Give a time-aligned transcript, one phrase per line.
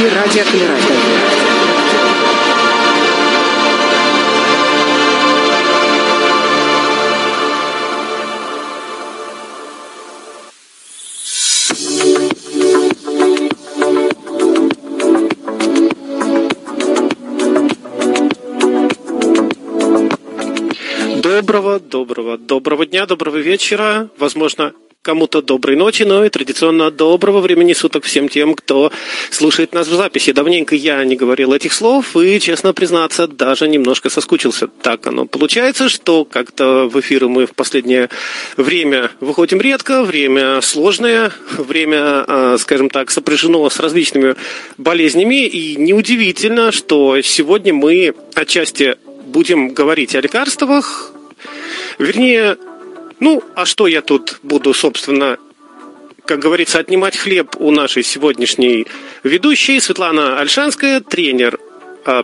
[0.00, 0.96] Эфир радиоколлератор.
[21.22, 24.08] Доброго, доброго, доброго дня, доброго вечера.
[24.16, 24.72] Возможно,
[25.02, 28.92] кому-то доброй ночи, но и традиционно доброго времени суток всем тем, кто
[29.30, 30.32] слушает нас в записи.
[30.32, 34.68] Давненько я не говорил этих слов и, честно признаться, даже немножко соскучился.
[34.68, 38.10] Так оно получается, что как-то в эфиры мы в последнее
[38.58, 44.36] время выходим редко, время сложное, время, а, скажем так, сопряжено с различными
[44.76, 51.12] болезнями, и неудивительно, что сегодня мы отчасти будем говорить о лекарствах,
[51.98, 52.58] вернее,
[53.20, 55.38] ну, а что я тут буду, собственно,
[56.24, 58.86] как говорится, отнимать хлеб у нашей сегодняшней
[59.22, 59.80] ведущей?
[59.80, 61.58] Светлана Альшанская, тренер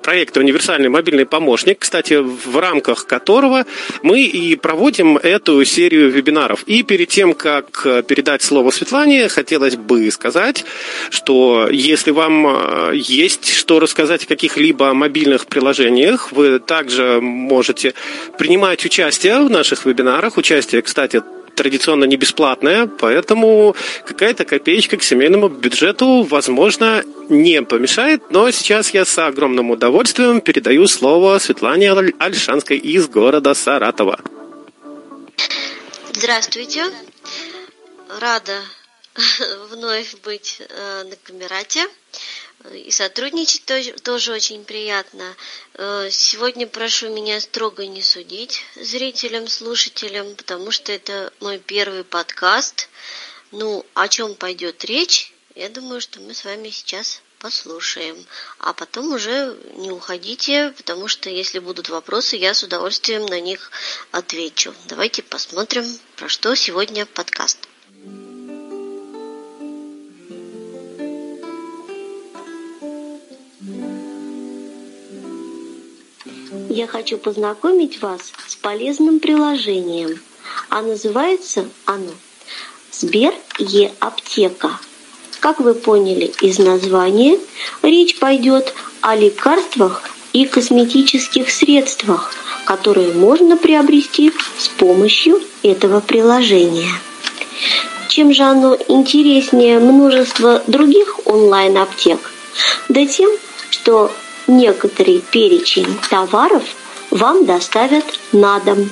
[0.03, 3.65] проекта «Универсальный мобильный помощник», кстати, в рамках которого
[4.03, 6.63] мы и проводим эту серию вебинаров.
[6.65, 10.65] И перед тем, как передать слово Светлане, хотелось бы сказать,
[11.11, 17.95] что если вам а, есть что рассказать о каких-либо мобильных приложениях, вы также можете
[18.39, 20.37] принимать участие в наших вебинарах.
[20.37, 21.23] Участие, кстати,
[21.57, 28.23] традиционно не бесплатная, поэтому какая-то копеечка к семейному бюджету, возможно, не помешает.
[28.31, 34.21] Но сейчас я с огромным удовольствием передаю слово Светлане Альшанской из города Саратова.
[36.12, 36.84] Здравствуйте.
[38.21, 38.61] Рада
[39.71, 41.87] вновь быть э, на Камерате.
[42.75, 45.34] И сотрудничать тоже, тоже очень приятно.
[45.75, 52.88] Э, сегодня прошу меня строго не судить зрителям, слушателям, потому что это мой первый подкаст.
[53.53, 58.26] Ну, о чем пойдет речь, я думаю, что мы с вами сейчас послушаем.
[58.59, 63.71] А потом уже не уходите, потому что если будут вопросы, я с удовольствием на них
[64.10, 64.75] отвечу.
[64.87, 65.84] Давайте посмотрим,
[66.16, 67.59] про что сегодня подкаст.
[76.76, 80.20] Я хочу познакомить вас с полезным приложением,
[80.69, 82.12] а называется оно
[82.92, 84.78] Сбер Е-аптека.
[85.41, 87.38] Как вы поняли из названия,
[87.82, 90.03] речь пойдет о лекарствах
[90.34, 92.34] и косметических средствах,
[92.66, 96.93] которые можно приобрести с помощью этого приложения.
[98.08, 102.31] Чем же оно интереснее множества других онлайн-аптек?
[102.91, 103.31] Да тем,
[103.70, 104.12] что
[104.47, 106.62] некоторый перечень товаров
[107.11, 108.89] вам доставят на дом.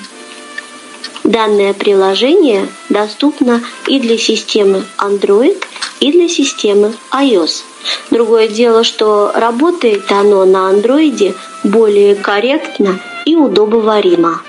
[1.25, 5.62] Данное приложение доступно и для системы Android,
[6.00, 7.62] и для системы iOS.
[8.10, 14.43] Другое дело, что работает оно на Android более корректно и удобоваримо.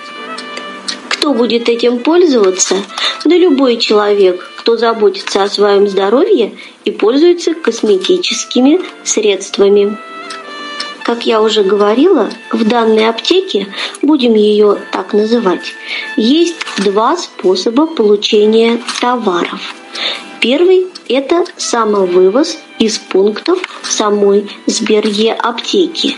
[1.10, 2.76] Кто будет этим пользоваться?
[3.24, 9.98] Да любой человек, кто заботится о своем здоровье и пользуется косметическими средствами.
[11.06, 13.68] Как я уже говорила, в данной аптеке,
[14.02, 15.76] будем ее так называть,
[16.18, 19.76] есть два способа получения товаров.
[20.40, 26.18] Первый– это самовывоз из пунктов самой Сберье аптеки.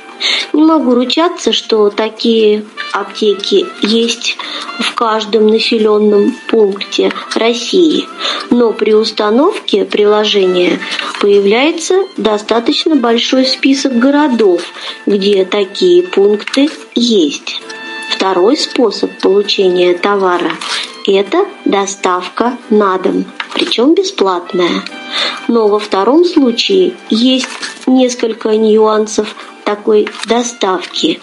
[0.54, 4.38] Не могу ручаться, что такие аптеки есть
[4.80, 8.08] в каждом населенном пункте России,
[8.50, 10.80] но при установке приложения
[11.22, 14.64] появляется достаточно большой список городов,
[15.06, 17.62] где такие пункты есть.
[18.10, 20.52] Второй способ получения товара–
[21.08, 24.84] это доставка на дом, причем бесплатная.
[25.48, 27.48] Но во втором случае есть
[27.88, 31.20] несколько нюансов такой доставки.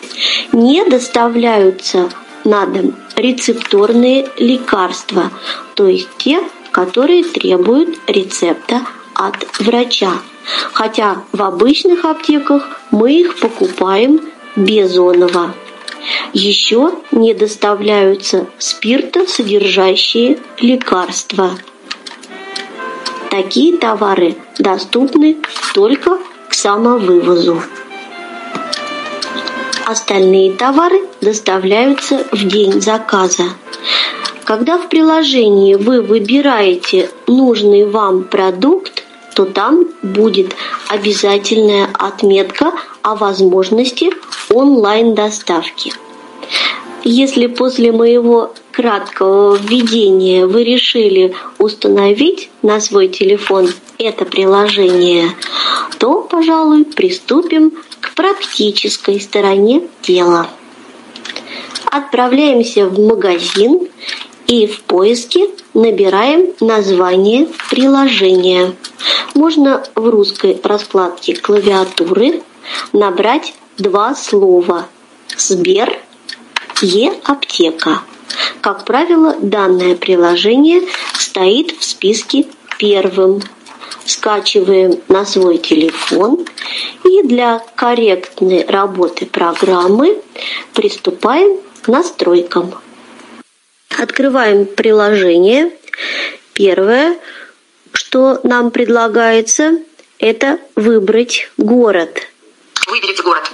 [0.53, 2.11] Не доставляются
[2.45, 5.31] на дом рецепторные лекарства,
[5.75, 8.83] то есть те, которые требуют рецепта
[9.15, 10.13] от врача.
[10.73, 14.21] Хотя в обычных аптеках мы их покупаем
[14.57, 15.55] безоново.
[16.33, 21.51] Еще не доставляются спиртосодержащие лекарства.
[23.31, 25.37] Такие товары доступны
[25.75, 26.19] только
[26.49, 27.63] к самовывозу.
[29.87, 33.45] Остальные товары доставляются в день заказа.
[34.45, 39.04] Когда в приложении вы выбираете нужный вам продукт,
[39.35, 40.55] то там будет
[40.89, 42.73] обязательная отметка
[43.03, 44.11] о возможности
[44.51, 45.93] онлайн-доставки.
[47.03, 55.31] Если после моего краткого введения вы решили установить на свой телефон это приложение,
[55.99, 60.49] то, пожалуй, приступим к практической стороне дела.
[61.91, 63.89] Отправляемся в магазин
[64.47, 68.75] и в поиске набираем название приложения.
[69.35, 72.43] Можно в русской раскладке клавиатуры
[72.93, 74.87] набрать два слова
[75.37, 75.99] «Сбер»
[76.81, 78.03] «Е-аптека».
[78.61, 80.83] Как правило, данное приложение
[81.19, 82.47] стоит в списке
[82.79, 83.43] первым.
[84.07, 86.45] Скачиваем на свой телефон
[87.05, 90.19] и для корректной работы программы
[90.75, 92.75] приступаем к настройкам.
[93.99, 95.71] Открываем приложение.
[96.53, 97.17] Первое,
[97.93, 99.79] что нам предлагается,
[100.19, 102.21] это выбрать город.
[102.87, 103.51] Выберите город.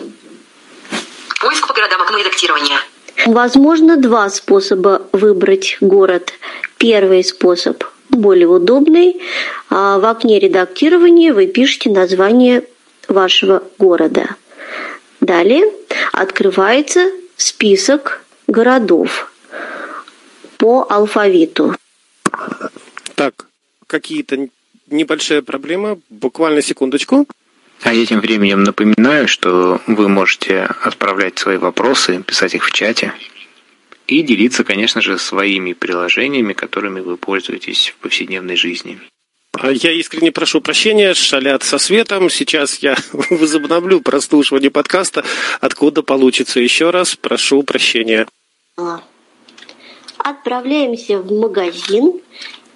[1.41, 2.79] Поиск по городам окно редактирования.
[3.27, 6.33] Возможно два способа выбрать город.
[6.79, 9.21] Первый способ более удобный.
[9.69, 12.65] А в окне редактирования вы пишете название
[13.09, 14.37] вашего города.
[15.21, 15.65] Далее
[16.13, 19.30] открывается список городов
[20.61, 21.75] по алфавиту.
[23.15, 23.47] Так,
[23.87, 24.49] какие-то
[24.89, 25.99] небольшая проблема.
[26.11, 27.27] Буквально секундочку.
[27.83, 33.15] А я тем временем напоминаю, что вы можете отправлять свои вопросы, писать их в чате
[34.07, 38.99] и делиться, конечно же, своими приложениями, которыми вы пользуетесь в повседневной жизни.
[39.59, 42.29] А я искренне прошу прощения, шалят со светом.
[42.29, 42.99] Сейчас я
[43.31, 45.25] возобновлю прослушивание подкаста.
[45.61, 48.27] Откуда получится еще раз, прошу прощения.
[50.23, 52.21] Отправляемся в магазин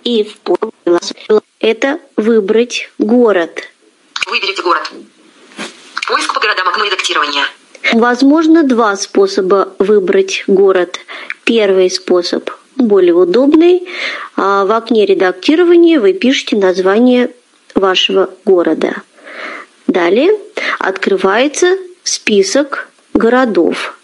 [0.02, 3.70] и в это выбрать город.
[4.26, 4.90] Выберите город.
[6.08, 7.44] Поиск по городам окно редактирования.
[7.92, 11.00] Возможно два способа выбрать город.
[11.44, 13.86] Первый способ более удобный.
[14.36, 17.30] А в окне редактирования вы пишете название
[17.74, 19.02] вашего города.
[19.86, 20.32] Далее
[20.78, 23.98] открывается список городов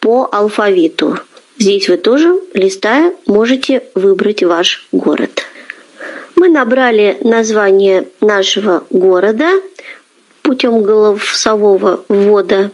[0.00, 1.18] по алфавиту.
[1.60, 5.42] Здесь вы тоже, листая, можете выбрать ваш город.
[6.34, 9.60] Мы набрали название нашего города
[10.40, 12.70] путем голосового ввода,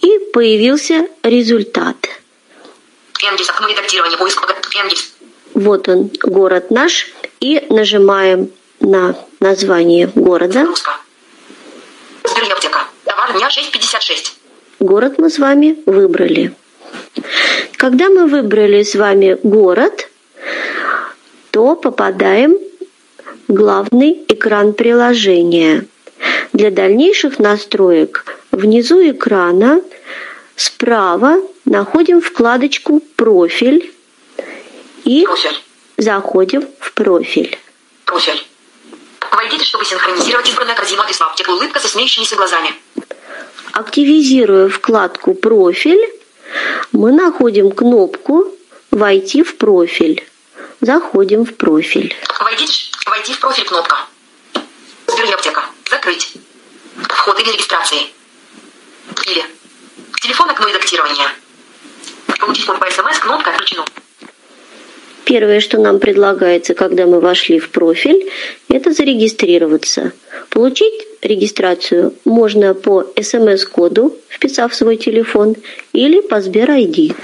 [0.00, 1.96] и появился результат.
[4.74, 5.12] Энгельс.
[5.52, 8.50] Вот он, город наш, и нажимаем
[8.80, 10.64] на название города.
[10.64, 10.96] Руска.
[12.24, 12.86] Сберъептека.
[13.04, 14.32] Товар дня 6,56.
[14.80, 16.54] Город мы с вами выбрали.
[17.76, 20.08] Когда мы выбрали с вами город,
[21.50, 22.56] то попадаем
[23.48, 25.86] главный экран приложения.
[26.52, 29.82] Для дальнейших настроек внизу экрана
[30.56, 33.92] справа находим вкладочку «Профиль»
[35.04, 35.62] и Профиль.
[35.96, 37.58] заходим в профиль.
[38.04, 38.46] Профиль.
[39.30, 41.26] Войдите, чтобы синхронизировать избранное корзину адреса.
[41.26, 42.70] Аптека улыбка со смеющимися глазами.
[43.72, 46.08] Активизируя вкладку «Профиль»,
[46.92, 48.46] мы находим кнопку
[48.90, 50.26] «Войти в профиль».
[50.80, 52.14] Заходим в профиль.
[52.40, 53.96] Войдите, войти в профиль кнопка.
[55.06, 55.64] Сберъептека.
[55.88, 56.34] Закрыть.
[57.08, 58.12] Вход или регистрации.
[59.26, 59.44] Или.
[60.20, 61.28] Телефон окно редактирования.
[62.38, 63.84] Получить код по СМС кнопка отключена.
[65.24, 68.30] Первое, что нам предлагается, когда мы вошли в профиль,
[68.68, 70.12] это зарегистрироваться.
[70.50, 75.56] Получить регистрацию можно по смс-коду, вписав свой телефон,
[75.92, 77.14] или по Сбер ID.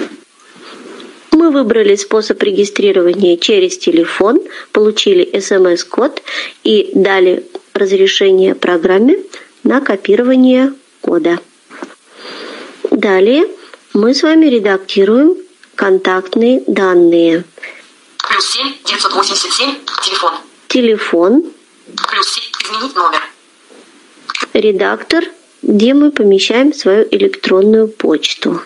[1.32, 4.40] Мы выбрали способ регистрирования через телефон,
[4.72, 6.22] получили смс-код
[6.64, 9.18] и дали разрешение программе
[9.62, 11.38] на копирование кода.
[12.90, 13.46] Далее
[13.94, 15.36] мы с вами редактируем
[15.74, 17.44] контактные данные.
[18.40, 20.32] Плюс 7 987 телефон.
[20.68, 21.42] Телефон,
[22.08, 23.20] Плюс 7 изменить номер.
[24.54, 25.24] редактор,
[25.60, 28.62] где мы помещаем свою электронную почту.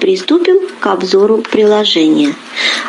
[0.00, 2.36] Приступим к обзору приложения.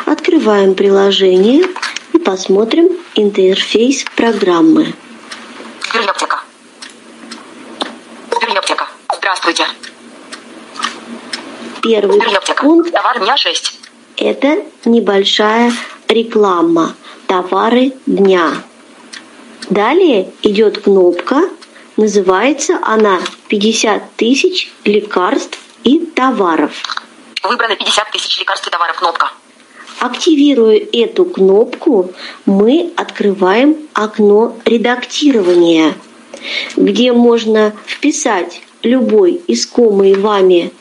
[0.04, 1.64] Открываем приложение
[2.12, 4.94] и посмотрим интерфейс программы.
[5.90, 6.44] Сберъептека.
[8.30, 8.88] Сберъептека.
[9.18, 9.66] Здравствуйте.
[11.82, 12.62] Первый Сберъептека.
[12.62, 13.80] пункт Товар дня 6.–
[14.16, 15.72] это небольшая
[16.08, 16.94] реклама
[17.26, 18.62] «Товары дня».
[19.68, 21.42] Далее идет кнопка,
[21.96, 26.72] называется она «50 тысяч лекарств и товаров».
[27.42, 28.96] Выбрано 50 тысяч лекарств и товаров.
[28.96, 29.30] Кнопка.
[30.00, 32.12] Активируя эту кнопку,
[32.44, 35.94] мы открываем окно редактирования,
[36.76, 40.72] где можно вписать любой искомый вами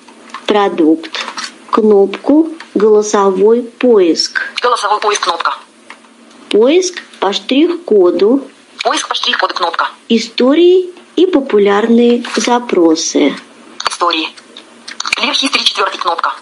[0.46, 1.12] продукт,
[1.72, 4.41] кнопку «Голосовой поиск».
[4.62, 5.55] Голосовой поиск кнопка.
[6.50, 8.41] Поиск по штрих-коду,
[8.84, 9.88] Поиск по штрих-коду кнопка.
[10.10, 13.36] истории и популярные запросы.
[13.89, 14.27] Истории.
[15.17, 16.34] Clear History четвертый кнопка.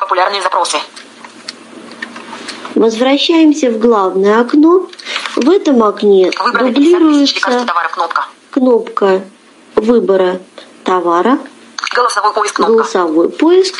[0.00, 0.78] Популярные запросы.
[2.74, 4.88] Возвращаемся в главное окно.
[5.36, 8.26] В этом окне Выбрано 50 тысяч лекарств и дублируется товаров кнопка.
[8.50, 9.24] кнопка
[9.76, 10.40] выбора
[10.84, 11.38] товара,
[11.94, 12.72] Голосовой поиск кнопка.
[12.72, 13.74] голосовой поиск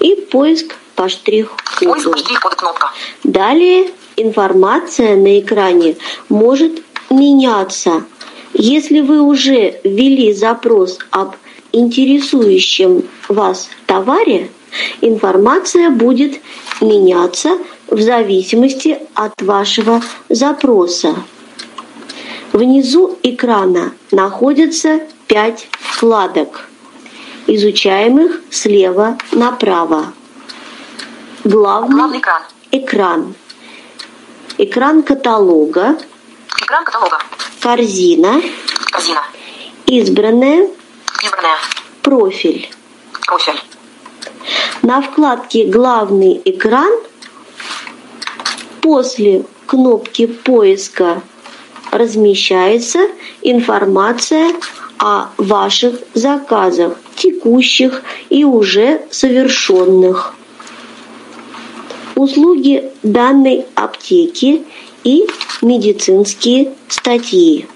[0.00, 2.10] и поиск по Поиск штрих-коду.
[2.10, 2.90] по штрих-коду кнопка.
[3.22, 5.96] Далее информация на экране
[6.28, 8.04] может меняться.
[8.54, 11.36] Если вы уже ввели запрос об
[11.72, 14.50] интересующем вас товаре,
[15.02, 16.40] информация будет
[16.80, 21.14] меняться в зависимости от вашего запроса.
[22.52, 26.68] Внизу экрана находятся пять вкладок,
[27.46, 30.12] изучаемых слева направо.
[31.46, 32.42] Главный Главный экран.
[32.72, 33.34] экран.
[34.58, 35.96] Экран каталога,
[36.60, 37.18] Экран каталога.
[37.60, 38.42] корзина,
[38.90, 39.22] Корзина.
[39.86, 40.68] избранное,
[41.22, 41.56] Избранная.
[42.02, 42.68] профиль.
[43.28, 43.60] Профиль.
[44.82, 46.92] На вкладке «Главный экран»
[48.82, 51.22] после кнопки поиска
[51.92, 53.06] размещается
[53.42, 54.52] информация
[54.98, 60.34] о ваших заказах, текущих и уже совершенных.
[62.16, 64.66] Услуги данной аптеки
[65.04, 65.28] и
[65.60, 67.68] медицинские статьи.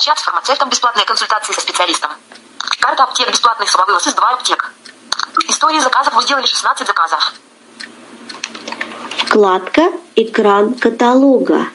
[0.00, 0.70] Чат с фармацевтом.
[0.70, 2.10] Бесплатные консультации со специалистом.
[2.80, 3.30] Карта аптек.
[3.30, 4.72] Бесплатный самовывоз из 2 аптек.
[5.48, 6.14] Истории заказов.
[6.14, 7.34] Вы сделали 16 заказов.
[9.18, 11.68] Вкладка «Экран каталога».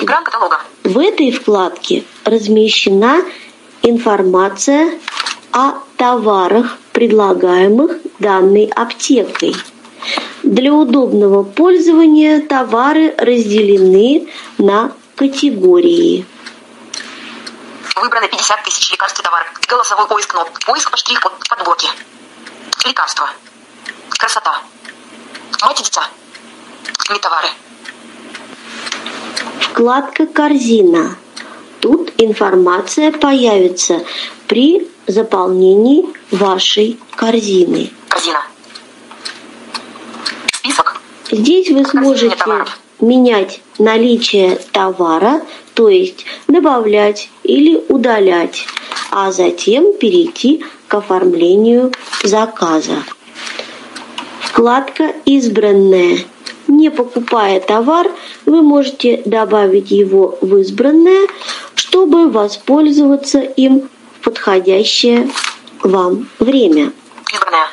[0.00, 0.60] Экран каталога.
[0.82, 3.22] В этой вкладке размещена
[3.82, 4.98] информация
[5.52, 9.54] о товарах, предлагаемых данной аптекой.
[10.44, 16.26] Для удобного пользования товары разделены на категории.
[17.96, 19.48] Выбрано 50 тысяч лекарств и товаров.
[19.66, 20.60] Голосовой поиск кнопка.
[20.66, 21.88] Поиск по штрих подборки.
[22.86, 23.30] Лекарства.
[24.10, 24.60] Красота.
[25.62, 26.02] Мать и дитя.
[27.10, 27.48] Медтовары.
[29.60, 31.16] Вкладка «Корзина».
[31.80, 34.04] Тут информация появится
[34.46, 37.90] при заполнении вашей корзины.
[38.08, 38.44] Корзина.
[40.64, 41.02] Список.
[41.30, 42.36] Здесь вы сможете
[42.98, 45.42] менять наличие товара,
[45.74, 48.66] то есть добавлять или удалять,
[49.10, 51.92] а затем перейти к оформлению
[52.22, 53.02] заказа.
[54.40, 56.18] Вкладка «Избранное».
[56.66, 58.10] Не покупая товар,
[58.46, 61.28] вы можете добавить его в избранное,
[61.74, 65.28] чтобы воспользоваться им в подходящее
[65.82, 66.90] вам время.
[67.30, 67.68] Избранная.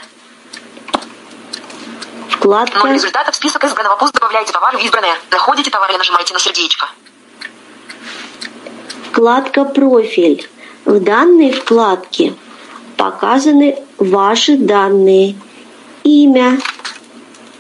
[2.42, 3.36] Вкладка Ноль результатов.
[3.36, 3.98] Список избранного.
[3.98, 5.16] Пусть добавляете товары в избранное.
[5.30, 6.90] Находите товар и нажимаете на сердечко.
[9.12, 10.50] Вкладка «Профиль».
[10.84, 12.34] В данной вкладке
[12.98, 15.36] показаны ваши данные.
[16.04, 16.58] Имя,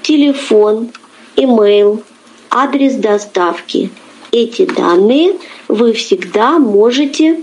[0.01, 0.91] телефон,
[1.35, 2.03] имейл,
[2.49, 3.91] адрес доставки.
[4.31, 7.41] Эти данные вы всегда можете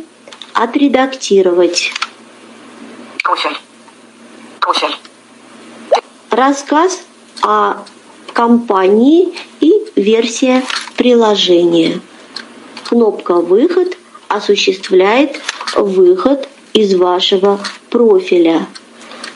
[0.55, 1.93] отредактировать.
[3.23, 3.57] Профиль.
[4.59, 4.97] Профиль.
[6.31, 7.05] Рассказ
[7.43, 7.85] о
[8.33, 10.63] компании и версия
[10.97, 12.01] приложения.
[12.85, 13.97] Кнопка «Выход»
[14.29, 15.41] осуществляет
[15.77, 17.59] выход из вашего
[17.91, 18.67] профиля.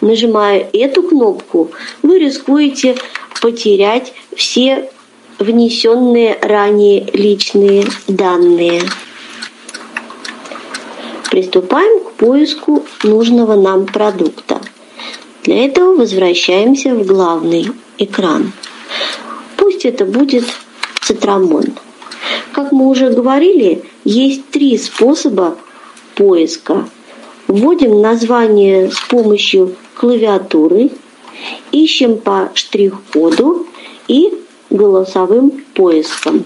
[0.00, 1.71] Нажимая эту кнопку,
[2.02, 2.97] вы рискуете
[3.40, 4.90] потерять все
[5.38, 8.82] внесенные ранее личные данные.
[11.30, 14.61] Приступаем к поиску нужного нам продукта.
[15.44, 17.68] Для этого возвращаемся в главный
[18.04, 18.52] экран.
[19.56, 20.44] Пусть это будет
[21.00, 21.64] цитрамон.
[22.52, 25.56] Как мы уже говорили, есть три способа
[26.14, 26.88] поиска.
[27.49, 30.90] Вводим название с помощью клавиатуры,
[31.71, 33.66] ищем по штрих-коду
[34.09, 34.32] и
[34.71, 36.44] голосовым поиском.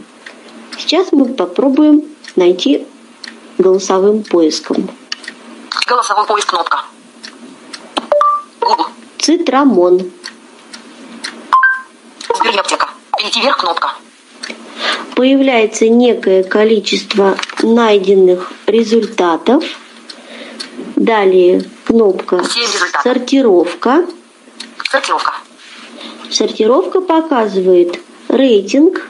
[0.78, 2.02] Сейчас мы попробуем
[2.34, 2.86] найти
[3.58, 4.88] голосовым поиском.
[5.86, 6.84] Голосовой поиск кнопка.
[8.60, 8.86] Google.
[12.36, 12.52] Цитрамон.
[12.52, 12.88] Сберъептека.
[13.18, 13.92] Перейти вверх кнопка.
[15.14, 19.64] Появляется некое количество найденных результатов.
[20.96, 22.42] Далее кнопка.
[23.02, 24.06] «Сортировка».
[24.90, 25.32] Сортировка.
[26.30, 29.08] Сортировка показывает рейтинг,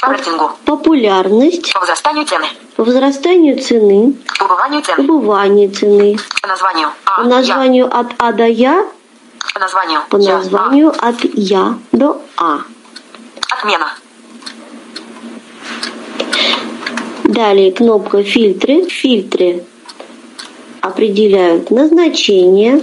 [0.00, 0.50] По рейтингу.
[0.64, 2.46] популярность, По возрастанию цены.
[2.76, 5.02] по возрастанию цены, Убыванию цены.
[5.04, 6.88] убывание цены, По названию.
[7.04, 7.28] А, по я.
[7.28, 8.86] названию от А до Я,
[9.54, 10.00] По названию.
[10.08, 10.38] по Я.
[10.38, 12.58] названию от Я до А.
[12.58, 12.60] А.
[13.50, 13.94] Отмена.
[17.24, 18.84] Далее кнопка фильтры.
[18.88, 19.64] Фильтры
[20.80, 22.82] определяют назначение,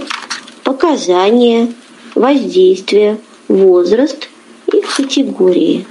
[0.64, 1.72] показания,
[2.14, 4.28] воздействие, возраст
[4.72, 5.86] и категории.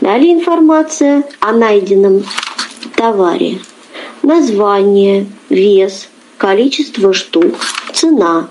[0.00, 2.24] Далее информация о найденном
[2.94, 3.60] товаре.
[4.22, 7.54] Название, вес, количество штук,
[7.92, 8.48] цена.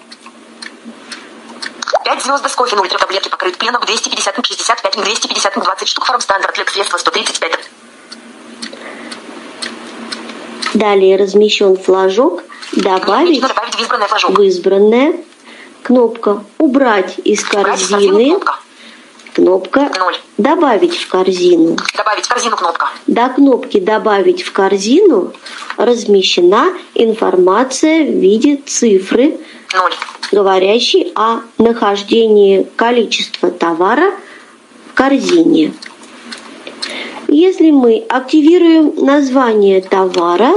[2.06, 6.22] 5 звезд с кофе, 0 литров таблетки покрыт пеном 250 65 250 20 штук фарм
[6.22, 7.60] стандарт лек средства 135
[10.76, 12.44] Далее размещен флажок
[12.74, 14.38] «Добавить добавить в избранное флажок.
[14.38, 15.14] в избранное».
[15.82, 18.30] Кнопка «Убрать из корзины корзины».
[18.30, 18.56] кнопка.
[19.34, 20.18] Кнопка Ноль.
[20.38, 21.76] «Добавить в корзину».
[21.98, 22.90] Добавить в корзину кнопка.
[23.08, 25.34] До кнопки «Добавить в корзину»
[25.78, 29.40] размещена информация в виде цифры,
[29.75, 29.91] 0.
[30.32, 34.12] говорящей о нахождении количества товара
[34.89, 35.74] в корзине.
[37.27, 40.53] Если мы активируем название товара,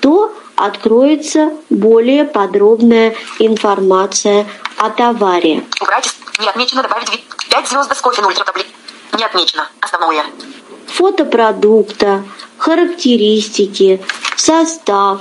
[0.00, 5.64] то откроется более подробная информация о товаре.
[5.80, 6.10] Убрать.
[6.40, 7.20] Не отмечено добавить вид.
[7.50, 8.72] 5 звезд с кофе, 0 литров таблетки.
[9.16, 9.68] Не отмечено.
[9.80, 10.24] Основное.
[10.86, 12.24] Фото продукта,
[12.58, 14.00] характеристики,
[14.36, 15.20] состав,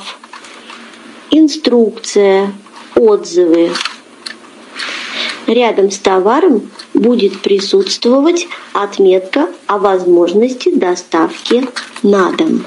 [1.32, 2.54] инструкция,
[3.00, 3.72] отзывы.
[5.48, 11.68] Рядом с товаром будет присутствовать отметка о возможности доставки
[12.04, 12.66] на дом.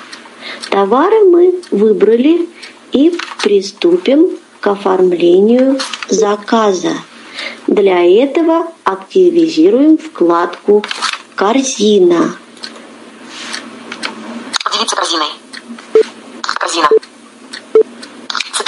[0.71, 2.49] Товары мы выбрали
[2.93, 6.95] и приступим к оформлению заказа.
[7.67, 10.85] Для этого активизируем вкладку
[11.35, 12.37] «Корзина».
[14.65, 15.29] Поделиться корзиной.
[16.43, 16.89] Корзина.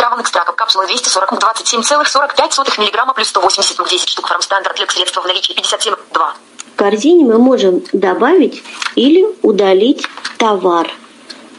[0.04, 0.54] Цитрамон экстракт.
[0.54, 5.94] Капсула 240 27,45 миллиграмма плюс 180 10 штук фарм стандарт лек средства в наличии 57
[6.12, 6.34] 2.
[6.74, 8.62] В корзине мы можем добавить
[8.96, 10.90] или удалить товар.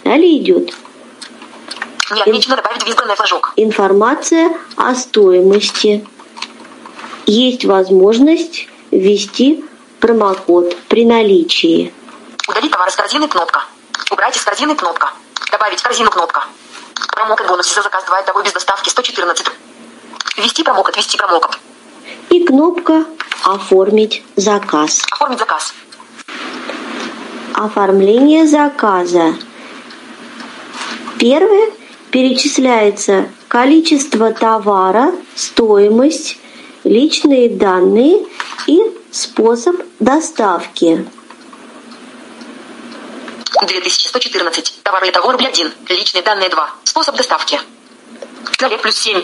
[0.03, 0.75] Далее идет
[2.11, 3.51] Не отмечено добавить в избранное флажок.
[3.55, 6.07] информация о стоимости.
[7.25, 9.65] Есть возможность ввести
[9.99, 11.91] промокод при наличии.
[12.47, 13.63] Удалить товар из корзины кнопка.
[14.11, 15.13] Убрать из корзины кнопка.
[15.51, 16.45] Добавить в корзину кнопка.
[17.13, 19.47] Промокод бонус за заказ 2 того без доставки 114.
[20.37, 21.57] Ввести промокод, ввести промокод.
[22.29, 23.05] И кнопка
[23.43, 25.01] «Оформить заказ».
[25.11, 25.73] Оформить заказ.
[27.53, 29.35] Оформление заказа.
[31.19, 31.71] Первое
[32.11, 36.37] перечисляется количество товара, стоимость,
[36.83, 38.25] личные данные
[38.67, 38.81] и
[39.11, 41.05] способ доставки.
[43.61, 44.81] 2114.
[44.83, 45.73] Товар или товар рубль 1.
[45.89, 46.69] Личные данные 2.
[46.83, 47.59] Способ доставки.
[48.59, 49.23] Налег плюс 7.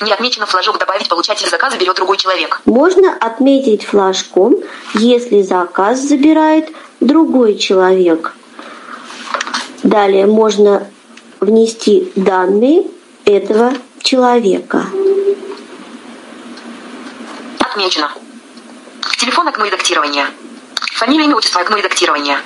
[0.00, 2.60] Не отмечено флажок добавить получатель заказа берет другой человек.
[2.64, 4.56] Можно отметить флажком,
[4.94, 8.34] если заказ забирает другой человек.
[9.82, 10.88] Далее можно
[11.40, 12.86] внести данные
[13.24, 14.86] этого человека.
[17.60, 18.10] Отмечено.
[19.18, 20.26] Телефон окно редактирования.
[20.94, 22.38] Фамилия, имя, отчество, окно редактирования.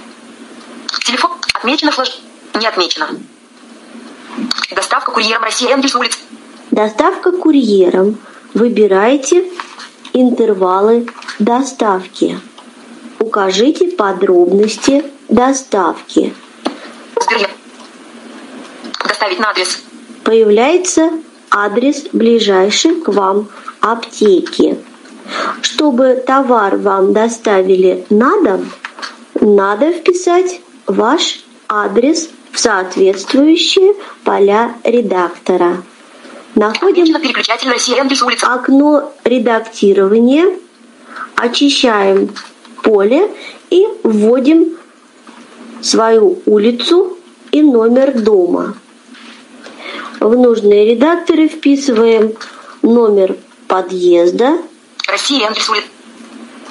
[1.05, 1.33] Телефон.
[1.55, 2.21] Отмечено флаж...
[2.55, 3.09] Не отмечено.
[4.75, 6.19] Доставка курьером России Энгельс улиц.
[6.71, 8.19] Доставка курьером.
[8.55, 9.45] Выбирайте
[10.13, 11.07] интервалы
[11.39, 12.41] доставки.
[13.19, 16.35] Укажите подробности доставки.
[19.07, 19.83] Доставить на адрес.
[20.25, 21.11] Появляется
[21.51, 23.49] адрес ближайшей к вам
[23.81, 24.79] аптеки.
[25.63, 28.71] Чтобы товар вам доставили на дом,
[29.41, 33.95] надо вписать ваш адрес в соответствующие
[34.25, 35.83] поля редактора.
[36.55, 37.05] Находим
[38.43, 40.59] окно редактирования,
[41.35, 42.31] очищаем
[42.83, 43.31] поле
[43.69, 44.77] и вводим
[45.83, 47.19] свою улицу
[47.53, 48.75] и номер дома.
[50.19, 52.35] В нужные редакторы вписываем
[52.81, 53.37] номер
[53.69, 54.59] подъезда.
[55.07, 55.87] Россия Энгельс улица.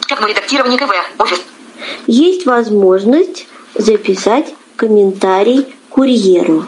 [0.10, 0.91] Окно редактирования КВ.
[1.19, 1.41] Офис.
[2.08, 6.65] Есть возможность записать комментарий курьеру.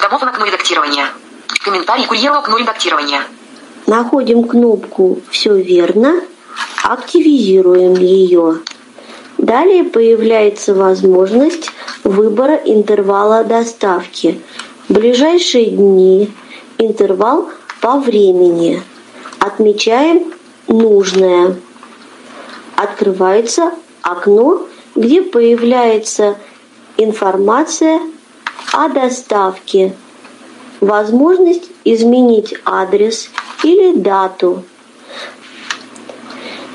[0.00, 1.06] Домов на окно редактирования.
[1.64, 3.22] Комментарий курьеру окно редактирования.
[3.86, 6.20] Находим кнопку «Все верно»,
[6.82, 8.58] активизируем ее.
[9.38, 11.70] Далее появляется возможность
[12.04, 14.40] выбора интервала доставки.
[14.88, 16.30] В ближайшие дни
[16.78, 17.48] интервал
[17.80, 18.82] по времени.
[19.38, 20.32] Отмечаем
[20.66, 21.56] нужное.
[22.76, 24.66] Открывается окно
[24.98, 26.36] где появляется
[26.96, 28.00] информация
[28.72, 29.94] о доставке,
[30.80, 33.30] возможность изменить адрес
[33.62, 34.64] или дату.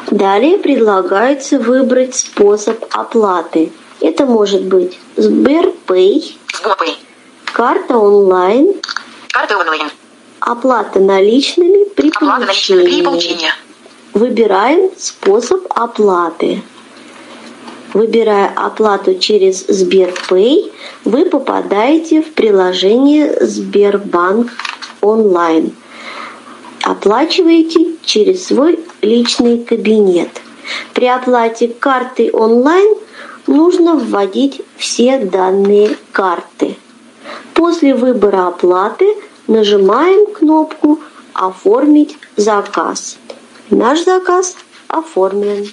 [0.10, 3.74] Далее предлагается выбрать способ оплаты.
[4.00, 6.98] Это может быть Сберпэй, Сберпэй.
[7.52, 8.74] карта онлайн,
[9.34, 9.90] Карта онлайн.
[10.40, 13.04] оплата наличными при Оплата наличными при получении.
[13.04, 13.50] получении.
[14.14, 16.62] Выбираем способ оплаты.
[17.94, 20.72] Выбирая оплату через Сберпэй,
[21.06, 24.52] вы попадаете в приложение Сбербанк
[25.02, 25.74] онлайн.
[26.84, 30.30] Оплачиваете через свой личный кабинет.
[30.96, 32.96] При оплате картой онлайн
[33.46, 36.76] нужно вводить все данные карты.
[37.54, 39.06] После выбора оплаты
[39.48, 41.00] нажимаем кнопку
[41.34, 43.18] «Оформить заказ».
[43.70, 44.56] Наш заказ
[44.88, 45.68] оформлен.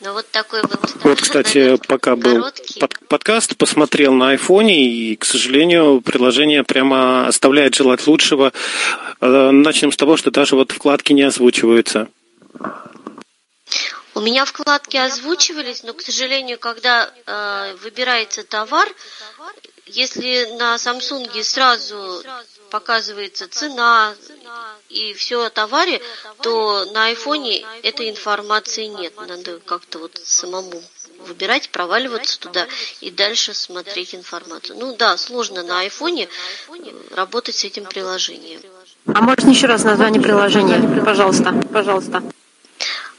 [0.00, 0.78] Ну вот такой вот.
[1.02, 2.44] Вот, кстати, пока был
[2.78, 8.52] под- подкаст, посмотрел на айфоне, и, к сожалению, приложение прямо оставляет желать лучшего.
[9.20, 12.08] Э, Начнем с того, что даже вот вкладки не озвучиваются.
[14.14, 18.88] У меня вкладки озвучивались, но, к сожалению, когда э, выбирается товар,
[19.86, 22.22] если на Samsung сразу
[22.70, 24.14] показывается цена
[24.88, 26.00] и все о товаре,
[26.42, 29.14] то на айфоне этой информации нет.
[29.16, 30.82] Надо как-то вот самому
[31.20, 32.66] выбирать, проваливаться туда
[33.00, 34.78] и дальше смотреть информацию.
[34.78, 36.28] Ну да, сложно на айфоне
[36.68, 38.60] э, работать с этим приложением.
[39.06, 41.02] А можно еще раз название приложения?
[41.04, 42.22] Пожалуйста, пожалуйста.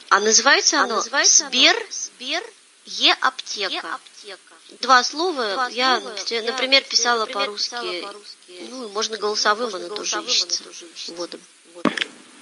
[0.09, 2.43] А называется оно Сбер, Сбер
[2.85, 3.99] Е-аптека.
[4.81, 5.99] Два слова я,
[6.45, 8.05] например, писала по-русски.
[8.69, 10.63] Ну, можно голосовым, оно тоже ищется
[11.07, 11.39] вводом.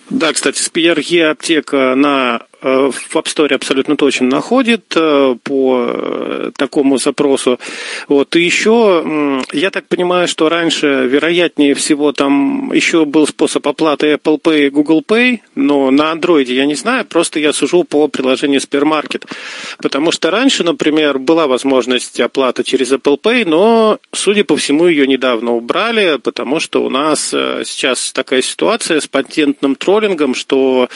[0.10, 6.98] Да, кстати, SPRE аптека на в App Store абсолютно точно находит э, по э, такому
[6.98, 7.60] запросу.
[8.08, 8.36] Вот.
[8.36, 14.42] И еще, я так понимаю, что раньше, вероятнее всего, там еще был способ оплаты Apple
[14.42, 18.62] Pay и Google Pay, но на Android я не знаю, просто я сужу по приложению
[18.62, 19.26] Спермаркет.
[19.78, 25.08] Потому что раньше, например, была возможность оплаты через Apple Pay, но, судя по всему, ее
[25.08, 30.90] недавно убрали, потому что у нас э, сейчас такая ситуация с патентным троллингом, что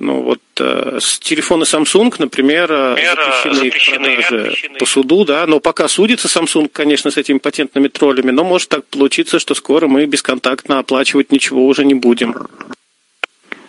[0.00, 2.96] ну, вот, э, с телефона Samsung, например, э,
[3.44, 8.30] запрещены их продажи по суду, да, но пока судится Samsung, конечно, с этими патентными троллями,
[8.30, 12.34] но может так получиться, что скоро мы бесконтактно оплачивать ничего уже не будем.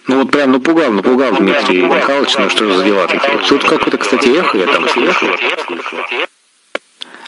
[0.08, 3.40] Ну вот прям напугал, напугал Дмитрий Михайлович, ну что за дела такие.
[3.48, 5.28] Тут какое-то, кстати, эхо я там слышу.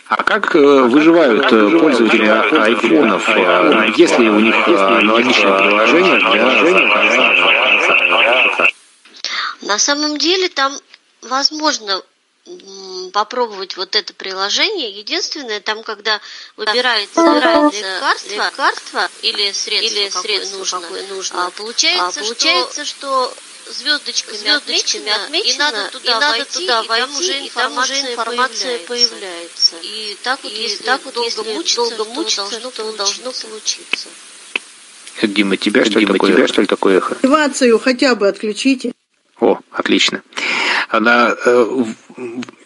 [0.07, 6.41] А как э, выживают э, пользователи айфонов, э, если у них э, аналогичное приложение для
[9.61, 10.77] На самом деле там
[11.21, 12.03] возможно
[13.13, 14.89] попробовать вот это приложение.
[14.89, 16.19] Единственное, там, когда
[16.57, 22.23] выбирается, выбирается лекарство, лекарство или средство, или какое средство нужно, какое нужно, а получается, а
[22.23, 23.33] получается, что
[23.69, 27.45] звездочками, звездочками отмечено, отмечено, и надо туда, и надо войти, туда и войти, там уже
[27.45, 28.87] и там уже информация, появляется.
[28.87, 29.75] появляется.
[29.83, 32.91] И так вот, И если так вот, долго если мучиться, долго то мучиться, должно, то
[32.93, 34.09] должно получиться.
[35.21, 37.13] Дима, тебя что ли такое, тебя, что ли такое эхо?
[37.15, 38.93] Мотивацию хотя бы отключите.
[39.41, 40.21] О, отлично.
[40.87, 41.33] Она,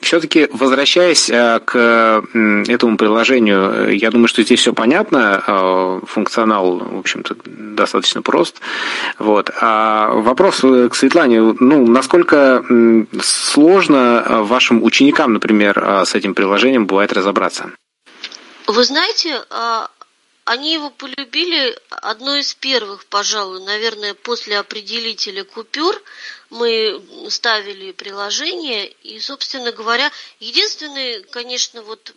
[0.02, 2.24] все-таки возвращаясь э, к
[2.68, 8.60] этому приложению, э, я думаю, что здесь все понятно, э, функционал, в общем-то, достаточно прост.
[9.20, 9.52] Вот.
[9.62, 12.64] А вопрос э, к Светлане, ну, насколько
[13.22, 17.72] сложно э, вашим ученикам, например, э, с этим приложением бывает разобраться?
[18.68, 19.42] Вы знаете,
[20.46, 26.02] они его полюбили одно из первых, пожалуй, наверное, после определителя купюр.
[26.52, 32.14] Мы ставили приложение, и, собственно говоря, единственная, конечно, вот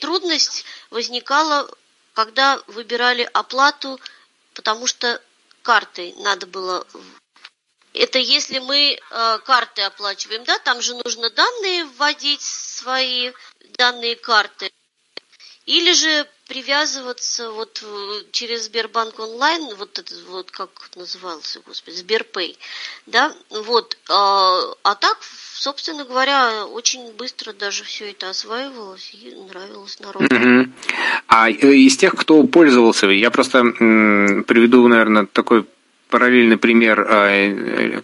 [0.00, 1.68] трудность возникала,
[2.12, 3.98] когда выбирали оплату,
[4.52, 5.20] потому что
[5.62, 6.86] картой надо было
[7.94, 13.32] это если мы э, карты оплачиваем, да, там же нужно данные вводить свои
[13.78, 14.72] данные карты.
[15.64, 22.58] Или же привязываться вот э, через Сбербанк онлайн, вот этот вот, как назывался, господи, Сберпэй,
[23.06, 25.18] да, вот, а, а так,
[25.54, 30.26] собственно говоря, очень быстро даже все это осваивалось и нравилось народу.
[30.34, 30.74] Мгм.
[31.28, 35.66] А э, из тех, кто пользовался, я просто м, приведу, наверное, такой
[36.14, 38.02] параллельный пример, э,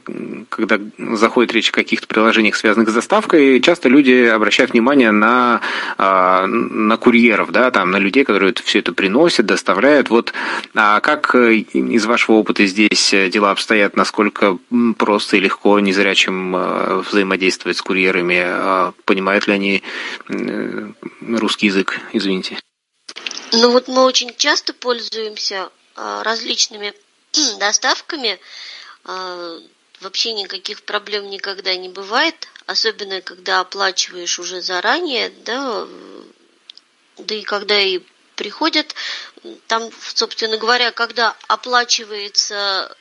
[0.48, 0.80] когда
[1.14, 5.60] заходит речь о каких-то приложениях, связанных с доставкой, часто люди обращают внимание на,
[5.96, 10.10] а, на курьеров, да, там, на людей, которые все это приносят, доставляют.
[10.10, 10.32] Вот
[10.74, 14.58] а как из вашего опыта здесь дела обстоят, насколько
[14.98, 18.42] просто и легко незрячим взаимодействовать с курьерами?
[18.44, 19.82] А понимают ли они
[21.28, 22.58] русский язык, извините?
[23.52, 26.92] Ну вот мы очень часто пользуемся а, различными
[27.58, 28.40] доставками.
[29.04, 29.58] А,
[30.00, 35.86] вообще никаких проблем никогда не бывает, особенно когда оплачиваешь уже заранее, да,
[37.18, 38.00] да и когда и
[38.36, 38.94] приходят,
[39.66, 42.96] там, собственно говоря, когда оплачивается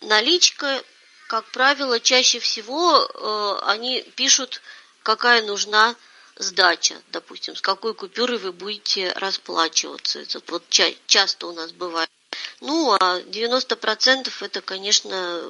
[0.00, 0.82] наличка,
[1.26, 4.62] как правило, чаще всего э, они пишут,
[5.02, 5.94] какая нужна
[6.36, 10.20] сдача, допустим, с какой купюрой вы будете расплачиваться.
[10.20, 12.08] Это вот ча- часто у нас бывает.
[12.60, 15.42] Ну, а 90% это, конечно,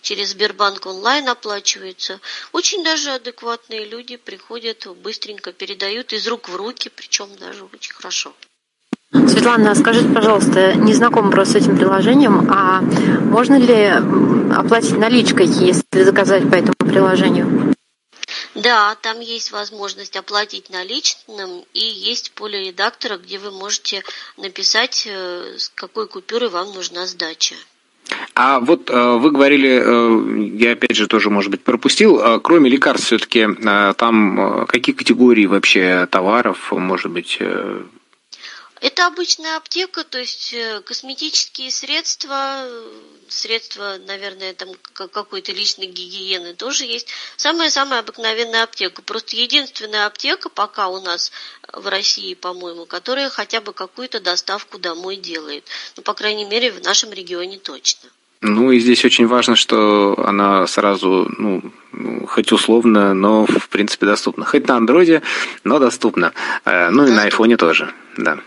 [0.00, 2.20] через Сбербанк онлайн оплачивается.
[2.52, 8.34] Очень даже адекватные люди приходят, быстренько передают из рук в руки, причем даже очень хорошо.
[9.12, 13.92] Светлана, скажите, пожалуйста, не знакома просто с этим приложением, а можно ли
[14.54, 17.71] оплатить наличкой, если заказать по этому приложению?
[18.54, 24.02] Да, там есть возможность оплатить наличным и есть поле редактора, где вы можете
[24.36, 27.54] написать, э, с какой купюры вам нужна сдача.
[28.34, 33.06] А вот э, вы говорили, э, я опять же тоже, может быть, пропустил, кроме лекарств
[33.06, 33.46] все-таки
[33.96, 37.38] там какие категории вообще товаров, может быть,
[38.82, 42.66] это обычная аптека, то есть э, косметические средства,
[43.28, 47.06] средства, наверное, там какой-то личной гигиены тоже есть.
[47.36, 49.00] Самая-самая обыкновенная аптека.
[49.02, 51.30] Просто единственная аптека пока у нас
[51.72, 55.64] в России, по-моему, которая хотя бы какую-то доставку домой делает.
[55.96, 58.10] Ну, по крайней мере, в нашем регионе точно.
[58.40, 61.72] Ну и здесь очень важно, что она сразу, ну,
[62.26, 64.44] хоть условно, но в принципе доступна.
[64.44, 65.22] Хоть на андроиде,
[65.62, 66.32] но доступна.
[66.64, 68.40] Э, ну и на айфоне тоже, да.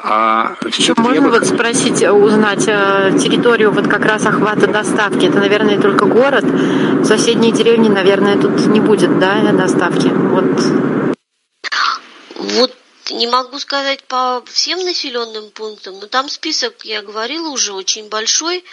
[0.00, 5.26] А Еще можно вот спросить, э, узнать э, территорию вот как раз охвата доставки?
[5.26, 6.44] Это, наверное, только город.
[6.44, 10.06] В соседней деревне, наверное, тут не будет, да, доставки?
[10.06, 11.16] Вот.
[12.36, 12.76] Вот
[13.10, 18.64] не могу сказать по всем населенным пунктам, но там список, я говорила, уже очень большой.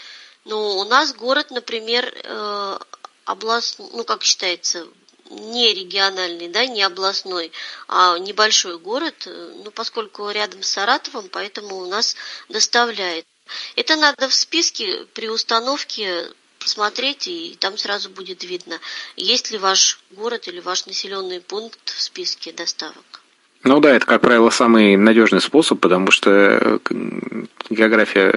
[0.45, 2.77] Но у нас город, например, э,
[3.25, 4.85] област, ну как считается,
[5.29, 7.51] не региональный, да, не областной,
[7.87, 12.15] а небольшой город, э, ну, поскольку рядом с Саратовым, поэтому у нас
[12.49, 13.25] доставляет.
[13.75, 18.79] Это надо в списке при установке посмотреть, и там сразу будет видно,
[19.15, 23.14] есть ли ваш город или ваш населенный пункт в списке доставок.
[23.65, 26.79] Ну да, это, как правило, самый надежный способ, потому что э,
[27.71, 28.29] география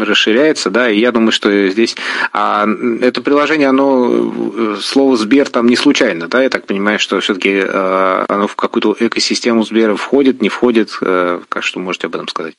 [0.00, 1.94] расширяется, да, и я думаю, что здесь...
[2.32, 2.66] А
[3.02, 7.62] это приложение, оно, э, слово Сбер там не случайно, да, я так понимаю, что все-таки
[7.62, 12.54] э, оно в какую-то экосистему Сбера входит, не входит, как что можете об этом сказать?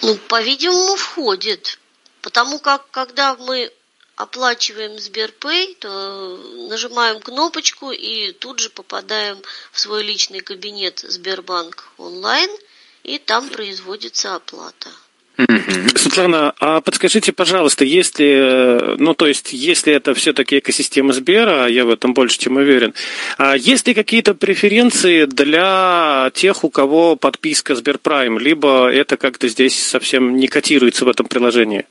[0.00, 1.78] Ну, по-видимому, входит,
[2.22, 3.70] потому как, когда мы
[4.18, 9.38] оплачиваем Сберпэй, то нажимаем кнопочку и тут же попадаем
[9.72, 12.50] в свой личный кабинет Сбербанк онлайн,
[13.04, 14.90] и там производится оплата.
[15.94, 21.84] Светлана, а подскажите, пожалуйста, если, ну, то есть, если это все-таки экосистема Сбера, а я
[21.84, 22.94] в этом больше чем уверен,
[23.36, 29.80] а есть ли какие-то преференции для тех, у кого подписка Сберпрайм, либо это как-то здесь
[29.80, 31.86] совсем не котируется в этом приложении?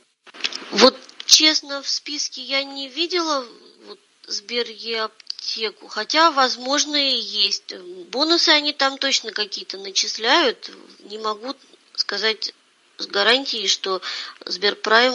[0.70, 0.94] Вот
[1.28, 3.46] честно, в списке я не видела
[3.86, 4.66] вот, Сбер
[5.00, 7.74] аптеку, хотя, возможно, и есть.
[8.10, 10.70] Бонусы они там точно какие-то начисляют.
[11.00, 11.54] Не могу
[11.94, 12.52] сказать
[12.96, 14.02] с гарантией, что
[14.44, 15.14] Сберпрайм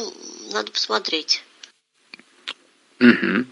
[0.52, 1.43] надо посмотреть.
[2.99, 3.45] Угу.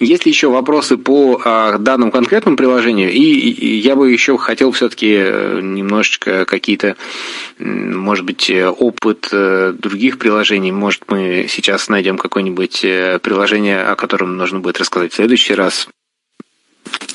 [0.00, 3.10] Есть ли еще вопросы по а, данному конкретному приложению?
[3.10, 6.96] И, и я бы еще хотел все-таки э, немножечко какие-то,
[7.58, 10.72] может быть, опыт э, других приложений.
[10.72, 15.88] Может, мы сейчас найдем какое-нибудь э, приложение, о котором нужно будет рассказать в следующий раз.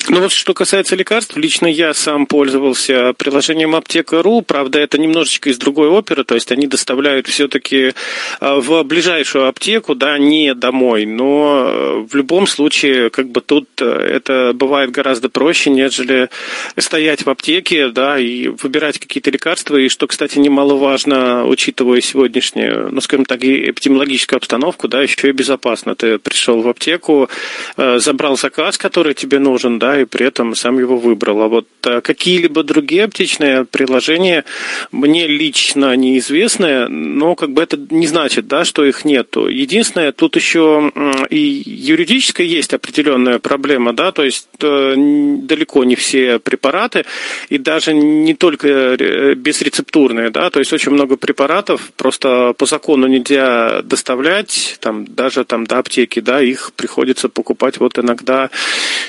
[0.10, 5.58] Ну вот что касается лекарств, лично я сам пользовался приложением Аптека.ру, правда это немножечко из
[5.58, 7.94] другой оперы, то есть они доставляют все-таки
[8.40, 13.68] а, в ближайшую аптеку, да, не домой, но э, в любом случае как бы тут
[13.82, 16.30] э, это бывает гораздо проще, нежели
[16.78, 23.02] стоять в аптеке, да, и выбирать какие-то лекарства, и что, кстати, немаловажно, учитывая сегодняшнюю, ну,
[23.02, 25.96] скажем так, эпидемиологическую обстановку, да, еще и безопасно.
[25.96, 27.30] Ты пришел в аптеку,
[27.76, 31.42] э, забрал заказ, который тебе нужен, да, да, и при этом сам его выбрал.
[31.42, 34.44] А вот а какие-либо другие аптечные приложения
[34.92, 39.48] мне лично неизвестны, но как бы это не значит, да, что их нету.
[39.48, 40.92] Единственное, тут еще
[41.30, 47.06] и юридическая есть определенная проблема, да, то есть э, далеко не все препараты,
[47.50, 53.08] и даже не только э, безрецептурные, да, то есть очень много препаратов просто по закону
[53.08, 58.50] нельзя доставлять, там, даже там до аптеки, да, их приходится покупать вот иногда,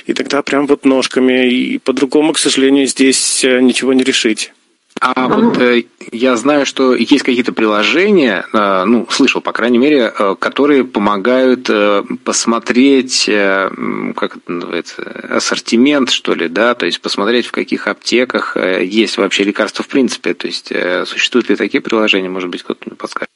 [0.06, 4.52] и тогда прям вот ножками, и по-другому, к сожалению, здесь э, ничего не решить.
[5.00, 10.12] А вот э, я знаю, что есть какие-то приложения, э, ну, слышал, по крайней мере,
[10.16, 13.70] э, которые помогают э, посмотреть, э,
[14.16, 19.18] как это называется, ассортимент, что ли, да, то есть посмотреть, в каких аптеках э, есть
[19.18, 20.34] вообще лекарства в принципе.
[20.34, 23.30] То есть э, существуют ли такие приложения, может быть, кто-то мне подскажет.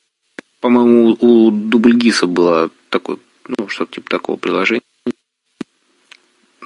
[0.61, 4.83] По-моему, у Дубльгиса было такое, ну, что-то типа такого приложения.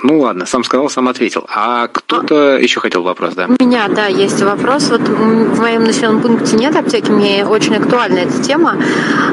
[0.02, 1.46] Ну ладно, сам сказал, сам ответил.
[1.48, 3.46] А кто-то еще хотел вопрос, да?
[3.46, 4.90] У меня, да, есть вопрос.
[4.90, 8.78] Вот в моем населенном пункте нет аптеки, мне очень актуальна эта тема.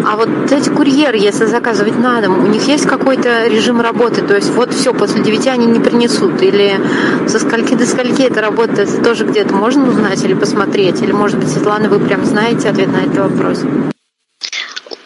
[0.05, 4.21] А вот эти курьеры, если заказывать на дом, у них есть какой-то режим работы?
[4.21, 6.41] То есть вот все, после 9 они не принесут?
[6.41, 6.79] Или
[7.27, 8.89] со скольки до скольки это работает?
[8.89, 11.01] Это тоже где-то можно узнать или посмотреть?
[11.01, 13.59] Или, может быть, Светлана, вы прям знаете ответ на этот вопрос?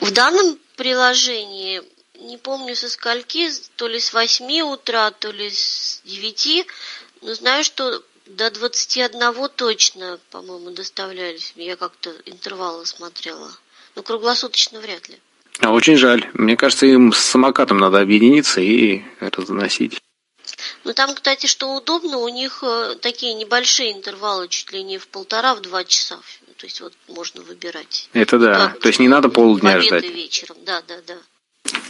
[0.01, 1.81] В данном приложении
[2.27, 6.67] не помню со скольки, то ли с 8 утра, то ли с 9,
[7.21, 11.53] но знаю, что до 21 точно, по-моему, доставлялись.
[11.55, 13.49] Я как-то интервалы смотрела.
[13.95, 15.17] Но круглосуточно вряд ли.
[15.59, 16.29] А очень жаль.
[16.33, 19.99] Мне кажется, им с самокатом надо объединиться и разносить.
[20.83, 25.07] Ну там, кстати, что удобно, у них э, такие небольшие интервалы, чуть ли не в
[25.07, 26.19] полтора, в два часа.
[26.57, 28.09] То есть вот можно выбирать.
[28.13, 28.75] Это да.
[28.81, 30.03] То есть не надо полдня ждать.
[30.03, 31.17] вечером, да, да, да.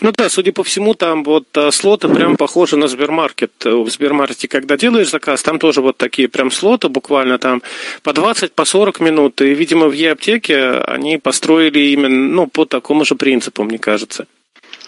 [0.01, 3.51] Ну да, судя по всему, там вот а, слоты прям похожи на Сбермаркет.
[3.63, 7.63] В Сбермаркете, когда делаешь заказ, там тоже вот такие прям слоты, буквально там
[8.03, 9.41] по 20, по 40 минут.
[9.41, 14.27] И, видимо, в Е-аптеке они построили именно ну, по такому же принципу, мне кажется.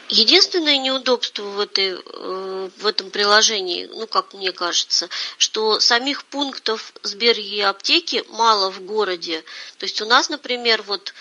[0.09, 6.93] Единственное неудобство в, этой, э, в этом приложении, ну, как мне кажется, что самих пунктов
[7.03, 9.43] Сбер аптеки мало в городе.
[9.77, 11.13] То есть у нас, например, вот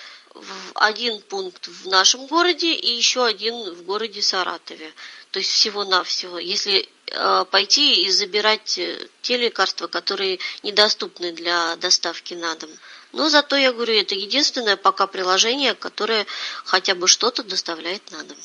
[0.74, 4.92] один пункт в нашем городе и еще один в городе Саратове.
[5.30, 6.38] То есть всего-навсего.
[6.38, 12.70] Если э, пойти и забирать э, те лекарства, которые недоступны для доставки на дом.
[13.12, 16.26] Но зато, я говорю, это единственное пока приложение, которое
[16.64, 18.36] хотя бы что-то доставляет на дом.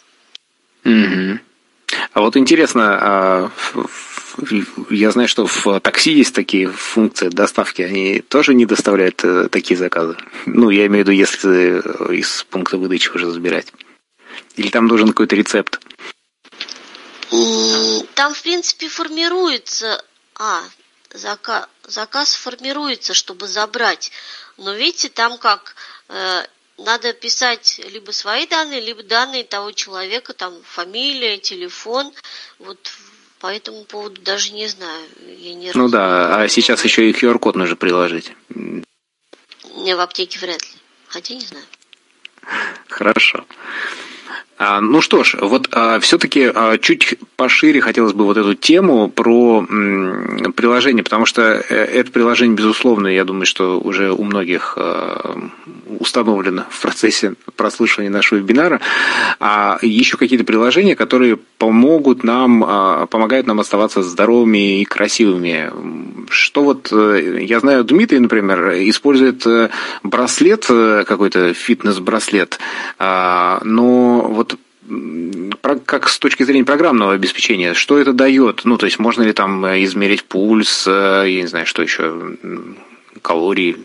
[0.84, 1.39] Mm-hmm.
[2.13, 3.51] А вот интересно, а
[4.89, 9.78] я знаю, что в такси есть такие функции доставки, они тоже не доставляют э, такие
[9.78, 10.17] заказы?
[10.46, 13.72] Ну, я имею в виду, если из пункта выдачи уже забирать.
[14.56, 15.80] Или там должен какой-то рецепт?
[18.15, 20.04] Там, в принципе, формируется...
[20.36, 20.63] А,
[21.13, 24.12] заказ, заказ формируется, чтобы забрать.
[24.58, 25.76] Но видите, там как...
[26.10, 26.43] Э,
[26.78, 32.12] надо писать либо свои данные, либо данные того человека, там фамилия, телефон.
[32.60, 32.91] Вот
[33.43, 35.03] по этому поводу даже не знаю.
[35.38, 38.32] Я не ну да, а сейчас еще и QR-код нужно приложить.
[38.56, 40.69] Не, в аптеке вряд ли.
[41.10, 41.65] Хотя не знаю.
[42.88, 43.45] Хорошо.
[44.65, 49.10] А, ну что ж, вот а, все-таки а, чуть пошире хотелось бы вот эту тему
[49.10, 49.65] про
[50.56, 54.78] приложение, потому что э, это приложение, безусловно, я думаю, что уже у многих
[55.99, 58.80] установлено в процессе прослушивания нашего вебинара.
[59.39, 65.71] А еще какие-то приложения, которые помогут нам, помогают нам оставаться здоровыми и красивыми.
[66.30, 69.69] Что вот, э, я знаю, Дмитрий, например, использует э,
[70.04, 72.60] браслет, какой-то фитнес-браслет,
[72.99, 74.53] но вот
[75.86, 78.62] как с точки зрения программного обеспечения, что это дает?
[78.65, 82.36] Ну, то есть можно ли там э, измерить пульс, э, я не знаю, что еще,
[83.22, 83.78] калории?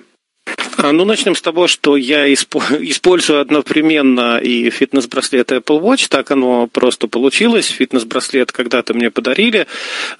[0.76, 6.06] А, ну, начнем с того, что я использую одновременно и фитнес-браслет Apple Watch.
[6.08, 7.66] Так оно просто получилось.
[7.66, 9.66] Фитнес-браслет когда-то мне подарили.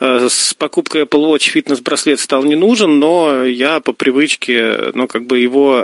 [0.01, 5.27] Э, с покупкой Apple Watch фитнес-браслет стал не нужен, но я по привычке, ну, как
[5.27, 5.81] бы его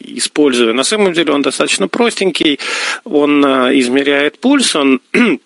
[0.00, 0.74] использую.
[0.74, 2.58] На самом деле он достаточно простенький.
[3.04, 5.00] Он измеряет пульс, он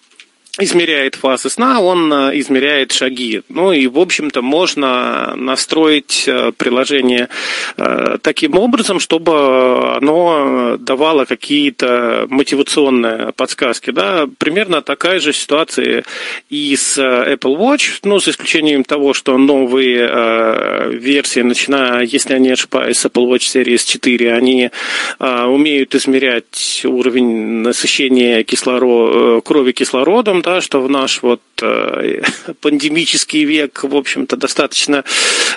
[0.58, 3.42] измеряет фазы сна, он э, измеряет шаги.
[3.48, 7.28] Ну и, в общем-то, можно настроить э, приложение
[7.76, 13.90] э, таким образом, чтобы оно давало какие-то мотивационные подсказки.
[13.90, 14.28] Да?
[14.38, 16.04] Примерно такая же ситуация
[16.48, 22.50] и с Apple Watch, ну, за исключением того, что новые версии, начиная, если я не
[22.50, 24.70] ошибаюсь, с Apple Watch Series 4, они
[25.18, 32.22] умеют измерять уровень насыщения кислород, крови кислородом, да, что в наш вот э,
[32.60, 35.04] пандемический век, в общем-то, достаточно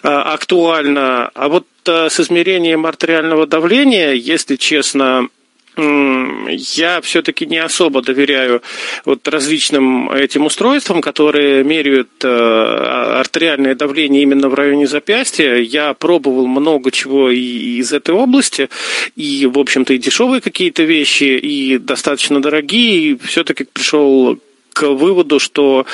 [0.04, 1.30] э, актуально.
[1.34, 5.30] А вот э, с измерением артериального давления, если честно,
[5.76, 8.62] я все-таки не особо доверяю
[9.06, 15.56] вот различным этим устройствам, которые меряют э, артериальное давление именно в районе запястья.
[15.56, 18.70] Я пробовал много чего и из этой области,
[19.16, 24.38] и, в общем-то, и дешевые какие-то вещи, и достаточно дорогие, и все-таки пришел
[24.74, 25.86] к выводу, что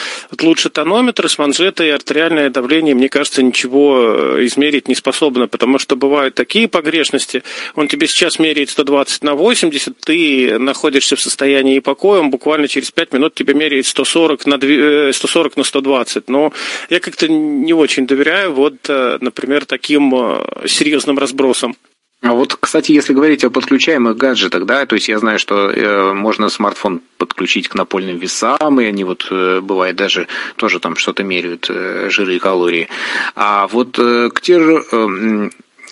[0.42, 5.96] лучше тонометр с манжетой артериальное давление, мне кажется, ничего э, измерить не способно, потому что
[5.96, 7.44] бывают такие погрешности.
[7.76, 12.92] Он тебе сейчас меряет 120 на 80, ты находишься в состоянии покоя, он буквально через
[12.92, 16.30] 5 минут тебе меряет 140 на, 2, 140 на 120.
[16.30, 16.54] Но
[16.90, 21.76] я как-то не очень доверяю вот, э, например, таким э, серьезным разбросам.
[22.22, 26.14] А вот, кстати, если говорить о подключаемых гаджетах, да, то есть я знаю, что э,
[26.14, 31.24] можно смартфон подключить к напольным весам, и они вот, э, бывает, даже тоже там что-то
[31.24, 32.90] меряют, э, жиры и калории.
[33.36, 35.50] А вот э, к тер, э,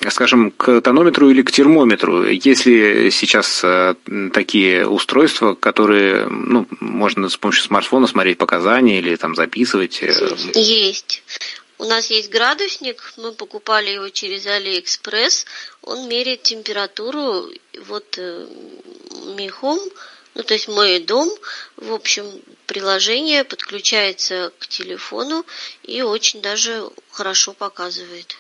[0.10, 3.96] скажем, к тонометру или к термометру, если сейчас э,
[4.34, 10.04] такие устройства, которые, ну, можно с помощью смартфона смотреть показания или там записывать?
[10.04, 11.24] Э, Есть.
[11.80, 15.46] У нас есть градусник, мы покупали его через Алиэкспресс.
[15.84, 17.50] Он меряет температуру,
[17.86, 18.48] вот э,
[19.38, 19.80] Михом,
[20.34, 21.30] ну то есть мой дом,
[21.78, 22.26] в общем,
[22.66, 25.46] приложение подключается к телефону
[25.84, 28.38] и очень даже хорошо показывает.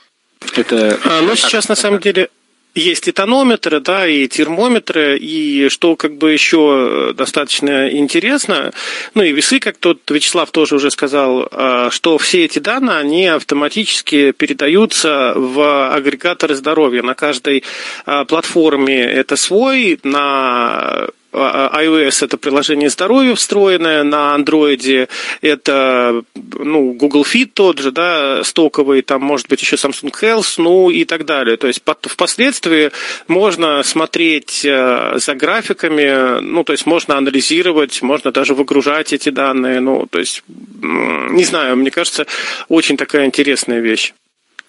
[0.56, 2.30] Это, а, ну сейчас на самом деле
[2.78, 8.72] есть и тонометры, да, и термометры, и что как бы еще достаточно интересно,
[9.14, 13.26] ну и весы, как тот Вячеслав тоже уже сказал, а, что все эти данные, они
[13.28, 17.02] автоматически передаются в агрегаторы здоровья.
[17.02, 17.64] На каждой
[18.06, 25.10] а, платформе это свой, на iOS это приложение здоровья встроенное, на Android
[25.42, 30.90] это ну, Google Fit тот же, да, стоковый, там может быть еще Samsung Health, ну
[30.90, 31.58] и так далее.
[31.58, 32.92] То есть впоследствии
[33.28, 39.80] можно смотреть э, за графиками, ну то есть можно анализировать, можно даже выгружать эти данные,
[39.80, 42.26] ну то есть не знаю, мне кажется,
[42.70, 44.14] очень такая интересная вещь.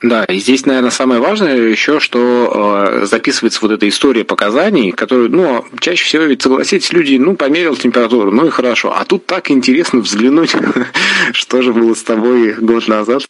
[0.01, 5.28] Да, и здесь, наверное, самое важное еще, что э, записывается вот эта история показаний, которую,
[5.30, 8.94] ну, чаще всего ведь, согласитесь, люди, ну, померил температуру, ну и хорошо.
[8.96, 10.55] А тут так интересно взглянуть,
[11.32, 13.22] что же было с тобой год назад.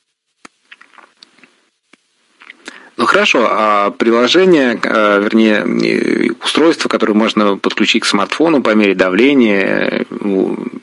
[2.99, 10.83] Ну хорошо, а приложение, э, вернее, устройство, которое можно подключить к смартфону, померить давление, существует.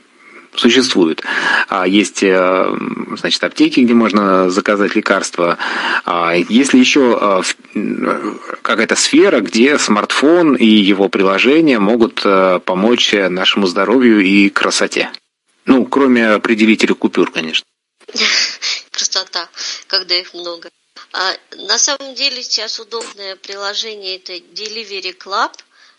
[1.68, 2.78] А есть, э,
[3.18, 5.58] значит, аптеки, где можно заказать лекарства.
[6.06, 7.44] А если еще
[7.76, 15.12] э, какая-то сфера, где смартфон и его приложения могут э, помочь нашему здоровью и красоте.
[15.66, 17.66] Ну, кроме определителя купюр, конечно.
[18.92, 19.50] Красота,
[19.88, 20.70] когда их много.
[21.12, 25.52] А на самом деле сейчас удобное приложение это Delivery Club,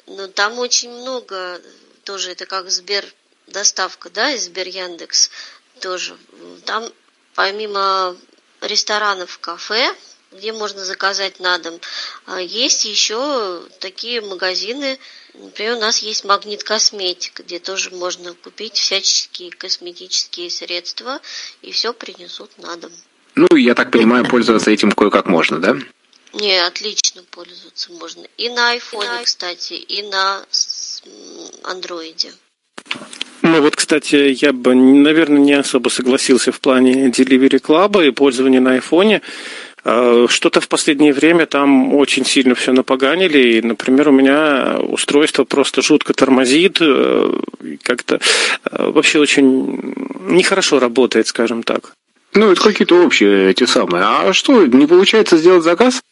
[0.07, 1.61] но там очень много
[2.05, 3.05] тоже это как Сбер
[3.47, 5.31] доставка, да, из Сбер Яндекс
[5.81, 6.17] тоже.
[6.65, 6.91] Там
[7.35, 8.17] помимо
[8.61, 9.95] ресторанов, кафе,
[10.33, 11.81] где можно заказать на дом,
[12.27, 14.99] а, есть еще такие магазины,
[15.35, 21.21] например, у нас есть Магнит Косметик, где тоже можно купить всяческие косметические средства,
[21.63, 22.93] и все принесут на дом.
[23.35, 25.77] Ну, я так понимаю, пользоваться этим кое-как можно, да?
[26.33, 28.27] Не, отлично пользоваться можно.
[28.37, 30.45] И на айфоне, кстати, и на
[31.63, 32.33] андроиде.
[33.43, 38.61] Ну вот, кстати, я бы, наверное, не особо согласился в плане Delivery Club и пользования
[38.61, 39.23] на айфоне.
[39.83, 43.59] Что-то в последнее время там очень сильно все напоганили.
[43.59, 46.79] И, например, у меня устройство просто жутко тормозит.
[46.81, 47.41] Э,
[47.83, 49.95] как-то э, вообще очень
[50.29, 51.93] нехорошо работает, скажем так.
[52.33, 54.03] Ну, это какие-то общие эти самые.
[54.05, 56.03] А что, не получается сделать заказ?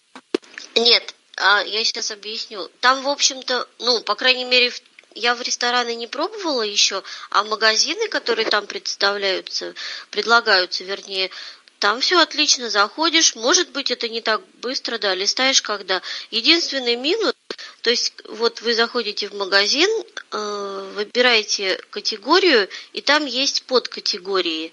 [0.76, 2.68] Нет, а я сейчас объясню.
[2.78, 4.80] Там, в общем-то, ну, по крайней мере, в
[5.14, 9.74] я в рестораны не пробовала еще, а магазины, которые там представляются,
[10.10, 11.30] предлагаются, вернее,
[11.78, 13.34] там все отлично заходишь.
[13.34, 16.00] Может быть, это не так быстро, да, листаешь когда.
[16.30, 17.34] Единственный минус,
[17.82, 19.90] то есть вот вы заходите в магазин,
[20.34, 24.72] э, выбираете категорию, и там есть подкатегории.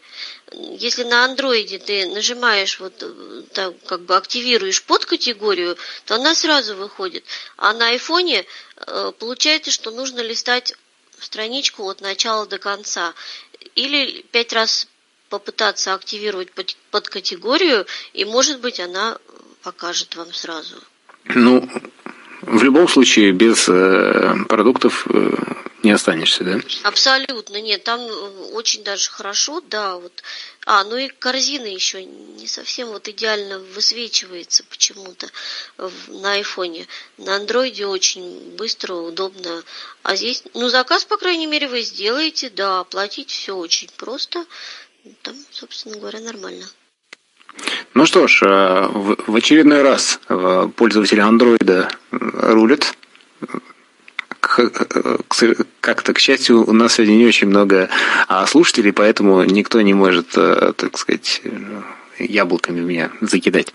[0.51, 6.75] Если на андроиде ты нажимаешь, вот э, так, как бы активируешь подкатегорию, то она сразу
[6.75, 7.23] выходит.
[7.57, 8.45] А на айфоне
[8.75, 10.73] э, получается, что нужно листать
[11.19, 13.13] страничку от начала до конца.
[13.75, 14.87] Или пять раз
[15.29, 19.17] попытаться активировать под, под категорию, и, может быть, она
[19.61, 20.75] покажет вам сразу.
[21.25, 21.69] Ну,
[22.41, 25.31] в любом случае, без э, продуктов э,
[25.83, 26.59] не останешься, да?
[26.83, 28.11] Абсолютно нет, там э,
[28.53, 30.23] очень даже хорошо, да, вот.
[30.65, 35.27] А, ну и корзина еще не совсем вот идеально высвечивается почему-то
[36.07, 36.87] на айфоне.
[37.17, 39.63] На андроиде очень быстро, удобно.
[40.03, 44.45] А здесь, ну заказ, по крайней мере, вы сделаете, да, оплатить все очень просто.
[45.23, 46.65] Там, собственно говоря, нормально.
[47.93, 52.95] Ну что ж, э, в очередной раз э, пользователи андроида рулят.
[55.81, 57.89] Как-то, к счастью, у нас сегодня не очень много
[58.27, 61.41] а, слушателей, поэтому никто не может, э, так сказать,
[62.27, 63.73] яблоками меня закидать.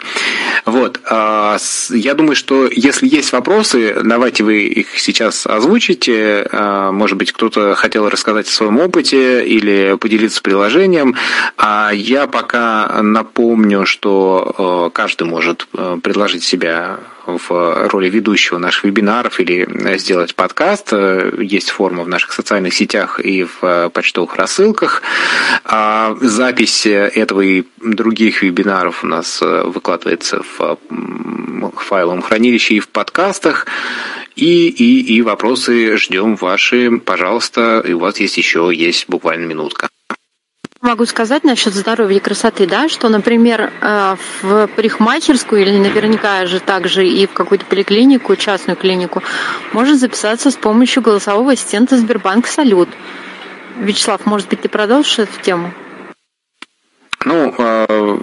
[0.64, 1.01] Вот.
[1.09, 1.57] А,
[1.90, 6.49] я думаю, что если есть вопросы, давайте вы их сейчас озвучите.
[6.53, 11.16] А, может быть, кто-то хотел рассказать о своем опыте или поделиться приложением.
[11.57, 15.66] А я пока напомню, что каждый может
[16.03, 20.93] предложить себя в роли ведущего наших вебинаров или сделать подкаст.
[21.39, 25.03] Есть форма в наших социальных сетях и в почтовых рассылках.
[25.64, 30.79] А запись этого и других вебинаров у нас выкладывается в
[31.77, 33.66] файловом хранилище и в подкастах.
[34.35, 37.83] И, и, и вопросы ждем ваши, пожалуйста.
[37.87, 39.89] И у вас есть еще есть буквально минутка.
[40.87, 46.61] Могу сказать насчет здоровья и красоты, да, что, например, э, в парикмахерскую или наверняка же
[46.61, 49.20] также и в какую-то поликлинику, частную клинику,
[49.72, 52.89] может записаться с помощью голосового ассистента Сбербанк Салют.
[53.80, 55.74] Вячеслав, может быть, ты продолжишь эту тему?
[57.27, 58.18] Ну, э,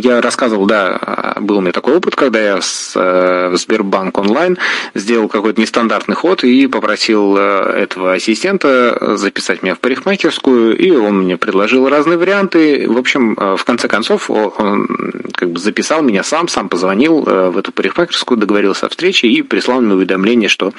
[0.00, 4.56] я рассказывал, да, был у меня такой опыт, когда я с э, Сбербанк онлайн
[4.94, 11.24] сделал какой-то нестандартный ход и попросил э, этого ассистента записать меня в парикмахерскую, и он
[11.24, 12.88] мне предложил разные варианты.
[12.88, 14.86] В общем, в конце концов, он
[15.32, 19.80] как бы записал меня сам, сам позвонил в эту парикмахерскую, договорился о встрече и прислал
[19.80, 20.72] мне уведомление, что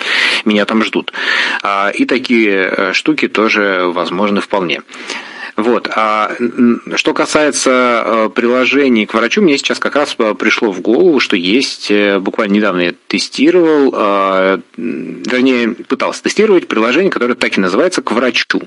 [0.45, 1.11] меня там ждут.
[1.63, 4.83] А, и такие штуки тоже возможны вполне.
[5.57, 5.89] Вот.
[5.95, 6.31] А
[6.95, 11.35] что касается э, приложений к врачу, мне сейчас как раз э, пришло в голову, что
[11.35, 13.91] есть, э, буквально недавно я тестировал,
[14.77, 18.61] вернее, пытался тестировать приложение, которое так и называется «К врачу».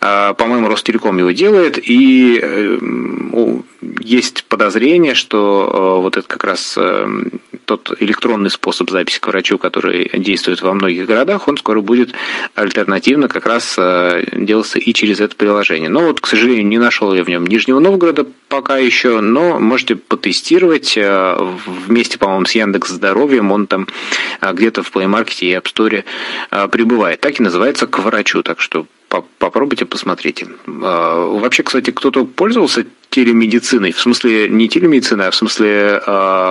[0.00, 2.38] По-моему, Ростелеком его делает, и
[4.00, 6.76] есть подозрение, что вот это как раз
[7.64, 12.12] тот электронный способ записи к врачу, который действует во многих городах, он скоро будет
[12.54, 13.78] альтернативно как раз
[14.32, 15.88] делаться и через это приложение.
[15.88, 19.96] Но вот к сожалению, не нашел я в нем Нижнего Новгорода пока еще, но можете
[19.96, 23.52] потестировать э, вместе, по-моему, с Яндекс Здоровьем.
[23.52, 23.86] Он там
[24.40, 26.04] э, где-то в Play Market и App Store
[26.50, 27.20] э, прибывает.
[27.20, 28.86] Так и называется «К врачу», так что
[29.38, 30.48] попробуйте, посмотрите.
[30.66, 32.84] Вообще, кстати, кто-то пользовался
[33.18, 36.00] телемедициной, в смысле не телемедициной, а в смысле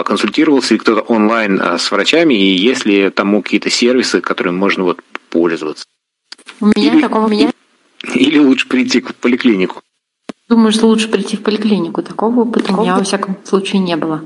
[0.05, 4.99] консультировался ли кто-то онлайн с врачами, и есть ли тому какие-то сервисы, которыми можно вот
[5.29, 5.85] пользоваться?
[6.59, 7.01] У меня Или...
[7.01, 7.51] такого у меня
[8.13, 9.81] или лучше прийти в поликлинику?
[10.49, 12.03] Думаю, что лучше прийти в поликлинику.
[12.03, 14.23] Такого опыта у меня, во всяком случае, не было.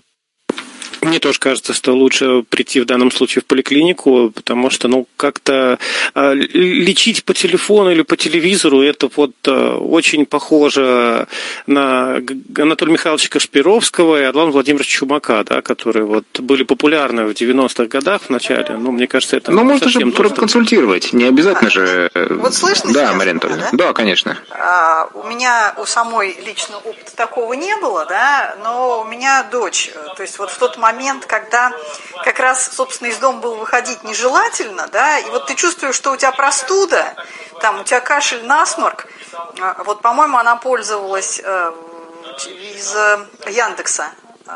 [1.01, 5.79] Мне тоже кажется, что лучше прийти в данном случае в поликлинику, потому что, ну, как-то
[6.13, 11.27] э, лечить по телефону или по телевизору, это вот э, очень похоже
[11.65, 12.21] на
[12.55, 18.23] Анатолия Михайловича Кашпировского и Адлана Владимировича Чумака, да, которые вот были популярны в 90-х годах
[18.23, 18.77] в начале.
[18.77, 19.51] Ну, мне кажется, это...
[19.51, 22.11] Ну, можно же проконсультировать, не обязательно а, же...
[22.13, 23.85] Э, вот слышно Да, Марина Анатольевна, да?
[23.85, 24.37] да, конечно.
[24.51, 29.91] А, у меня у самой лично опыта такого не было, да, но у меня дочь,
[30.15, 31.71] то есть вот в тот момент момент, когда
[32.23, 36.17] как раз, собственно, из дома было выходить нежелательно, да, и вот ты чувствуешь, что у
[36.17, 37.15] тебя простуда,
[37.61, 39.07] там у тебя кашель, насморк,
[39.59, 41.71] а, вот, по-моему, она пользовалась э,
[42.75, 44.11] из э, Яндекса,
[44.45, 44.53] ну,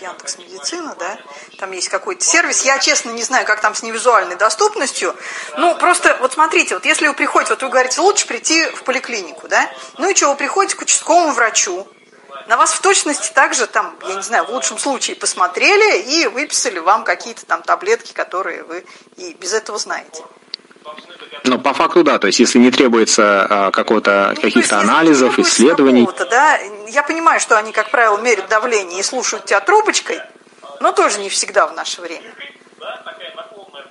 [0.00, 1.18] Яндекс Медицина, да,
[1.58, 5.14] там есть какой-то сервис, я честно не знаю, как там с невизуальной доступностью,
[5.58, 9.48] ну, просто, вот смотрите, вот если вы приходите, вот вы говорите, лучше прийти в поликлинику,
[9.48, 11.86] да, ну и что, вы приходите к участковому врачу,
[12.46, 16.78] на вас в точности также там, я не знаю, в лучшем случае посмотрели и выписали
[16.78, 18.84] вам какие-то там таблетки, которые вы
[19.16, 20.22] и без этого знаете.
[21.44, 22.18] Ну, по факту, да.
[22.18, 26.08] То есть, если не требуется а, какого-то, ну, каких-то анализов, исследований.
[26.30, 30.20] Да, я понимаю, что они, как правило, мерят давление и слушают тебя трубочкой,
[30.80, 32.32] но тоже не всегда в наше время.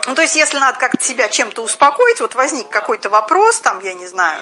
[0.06, 3.94] Ну, то есть, если надо как-то себя чем-то успокоить, вот возник какой-то вопрос, там, я
[3.94, 4.42] не знаю,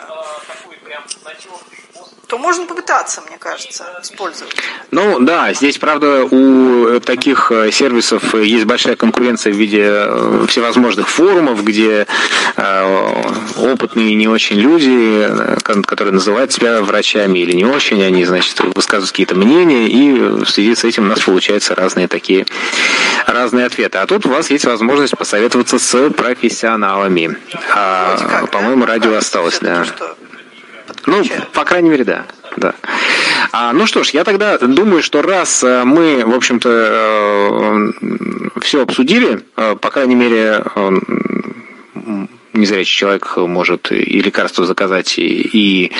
[2.32, 4.55] то можно попытаться, мне кажется, использовать.
[4.89, 11.09] Ну да, здесь, правда, у таких э, сервисов есть большая конкуренция в виде э, всевозможных
[11.09, 12.07] форумов, где
[12.55, 13.23] э,
[13.57, 15.29] опытные не очень люди,
[15.86, 20.13] которые называют себя врачами или не очень, они, значит, высказывают какие-то мнения, и
[20.45, 22.45] в связи с этим у нас получаются разные такие
[23.27, 23.97] разные ответы.
[23.97, 27.36] А тут у вас есть возможность посоветоваться с профессионалами.
[27.75, 29.84] А, по-моему, радио осталось, да.
[31.05, 31.23] Ну,
[31.53, 32.25] по крайней мере, да.
[32.57, 32.75] Да.
[33.51, 38.81] А, ну что ж, я тогда думаю, что раз э, мы, в общем-то, э, все
[38.81, 40.63] обсудили, э, по крайней мере,
[42.53, 45.91] незрячий человек может и лекарства заказать, и, и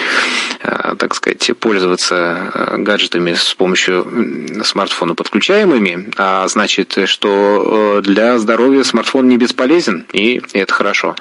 [0.62, 8.38] э, так сказать, пользоваться э, гаджетами с помощью смартфона подключаемыми, а значит, что э, для
[8.38, 11.16] здоровья смартфон не бесполезен, и это хорошо.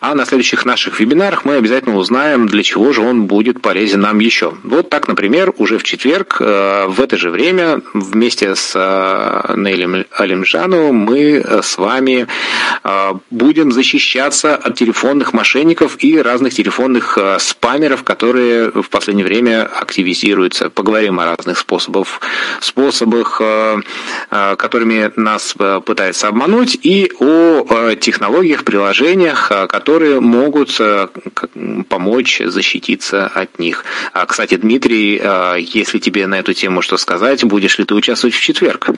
[0.00, 4.18] А на следующих наших вебинарах мы обязательно узнаем, для чего же он будет полезен нам
[4.18, 4.54] еще.
[4.64, 8.74] Вот так, например, уже в четверг в это же время вместе с
[9.56, 12.26] Нейлем Алимжановым мы с вами
[13.30, 20.70] будем защищаться от телефонных мошенников и разных телефонных э, спамеров, которые в последнее время активизируются.
[20.70, 22.20] Поговорим о разных способах,
[22.60, 23.80] способах, э,
[24.30, 25.54] э, которыми нас
[25.84, 30.80] пытаются обмануть, и о технологиях, приложениях, которые могут
[31.88, 33.84] помочь защититься от них.
[34.12, 35.20] А, кстати, Дмитрий,
[35.58, 38.90] если тебе на эту тему что сказать, будешь ли ты участвовать в четверг?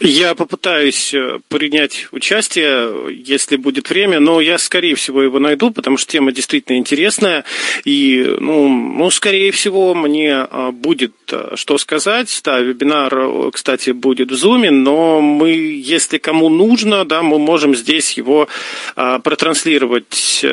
[0.00, 5.96] Я попытаюсь э, принять участие, если будет время, но я, скорее всего, его найду, потому
[5.96, 7.44] что тема действительно интересная.
[7.84, 12.40] И, ну, ну скорее всего, мне а, будет э, что сказать.
[12.44, 17.74] Да, вебинар, э, кстати, будет в Zoom, но мы, если кому нужно, да, мы можем
[17.74, 18.48] здесь его
[18.94, 20.44] а, протранслировать.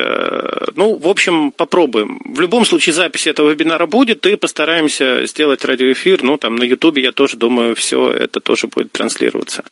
[0.74, 2.20] Ну, в общем, попробуем.
[2.24, 6.24] В любом случае, запись этого вебинара будет, и постараемся сделать радиоэфир.
[6.24, 9.64] Ну, там на Ютубе, я тоже думаю, все это тоже будет транслироваться регистрироваться.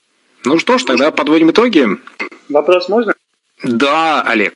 [0.45, 1.87] Ну что ж, тогда подводим итоги.
[2.49, 3.15] Вопрос можно?
[3.63, 4.55] Да, Олег.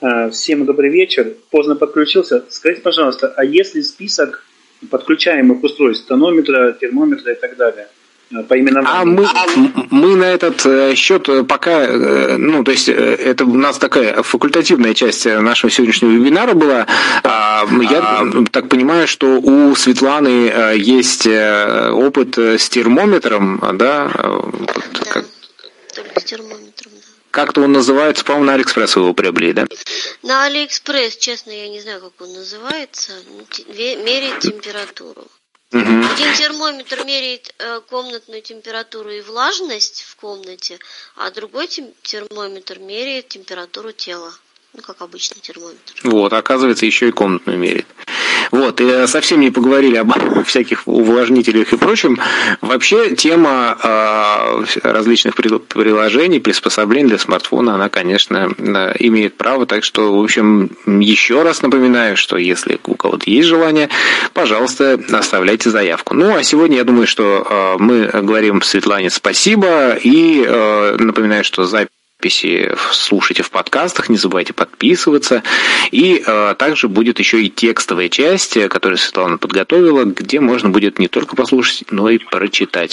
[0.00, 1.34] А, всем добрый вечер.
[1.50, 2.44] Поздно подключился.
[2.48, 4.44] Скажите, пожалуйста, а если список
[4.90, 7.88] подключаемых устройств, тонометра, термометра и так далее–
[8.42, 8.84] по именам.
[8.86, 9.28] А мы,
[9.90, 14.22] мы на этот э, счет пока, э, ну, то есть э, это у нас такая
[14.22, 16.86] факультативная часть нашего сегодняшнего вебинара была.
[17.22, 18.44] А, я а...
[18.50, 24.10] так понимаю, что у Светланы есть опыт с термометром, да?
[24.14, 24.34] Да,
[25.10, 25.24] как...
[25.94, 27.14] только с термометром, да.
[27.30, 29.66] Как-то он называется, по-моему, на Алиэкспресс вы его приобрели, да?
[30.22, 33.12] На Алиэкспресс, честно, я не знаю, как он называется.
[33.68, 35.26] Меряет температуру.
[35.74, 35.80] Угу.
[35.80, 40.78] Один термометр меряет э, комнатную температуру и влажность в комнате,
[41.16, 44.32] а другой термометр меряет температуру тела.
[44.74, 45.94] Ну, как обычный термометр.
[46.02, 47.86] Вот, оказывается, еще и комнатную меряет.
[48.50, 50.12] Вот, и совсем не поговорили об
[50.46, 52.18] всяких увлажнителях и прочем.
[52.60, 58.52] Вообще, тема э, различных приложений, приспособлений для смартфона, она, конечно,
[58.98, 59.64] имеет право.
[59.64, 63.90] Так что, в общем, еще раз напоминаю, что если у кого-то есть желание,
[64.32, 66.14] пожалуйста, оставляйте заявку.
[66.14, 71.64] Ну, а сегодня я думаю, что э, мы говорим Светлане спасибо и э, напоминаю, что
[71.64, 71.93] запись
[72.24, 75.42] записи слушайте в подкастах, не забывайте подписываться.
[75.90, 81.08] И э, также будет еще и текстовая часть, которую Светлана подготовила, где можно будет не
[81.08, 82.92] только послушать, но и прочитать.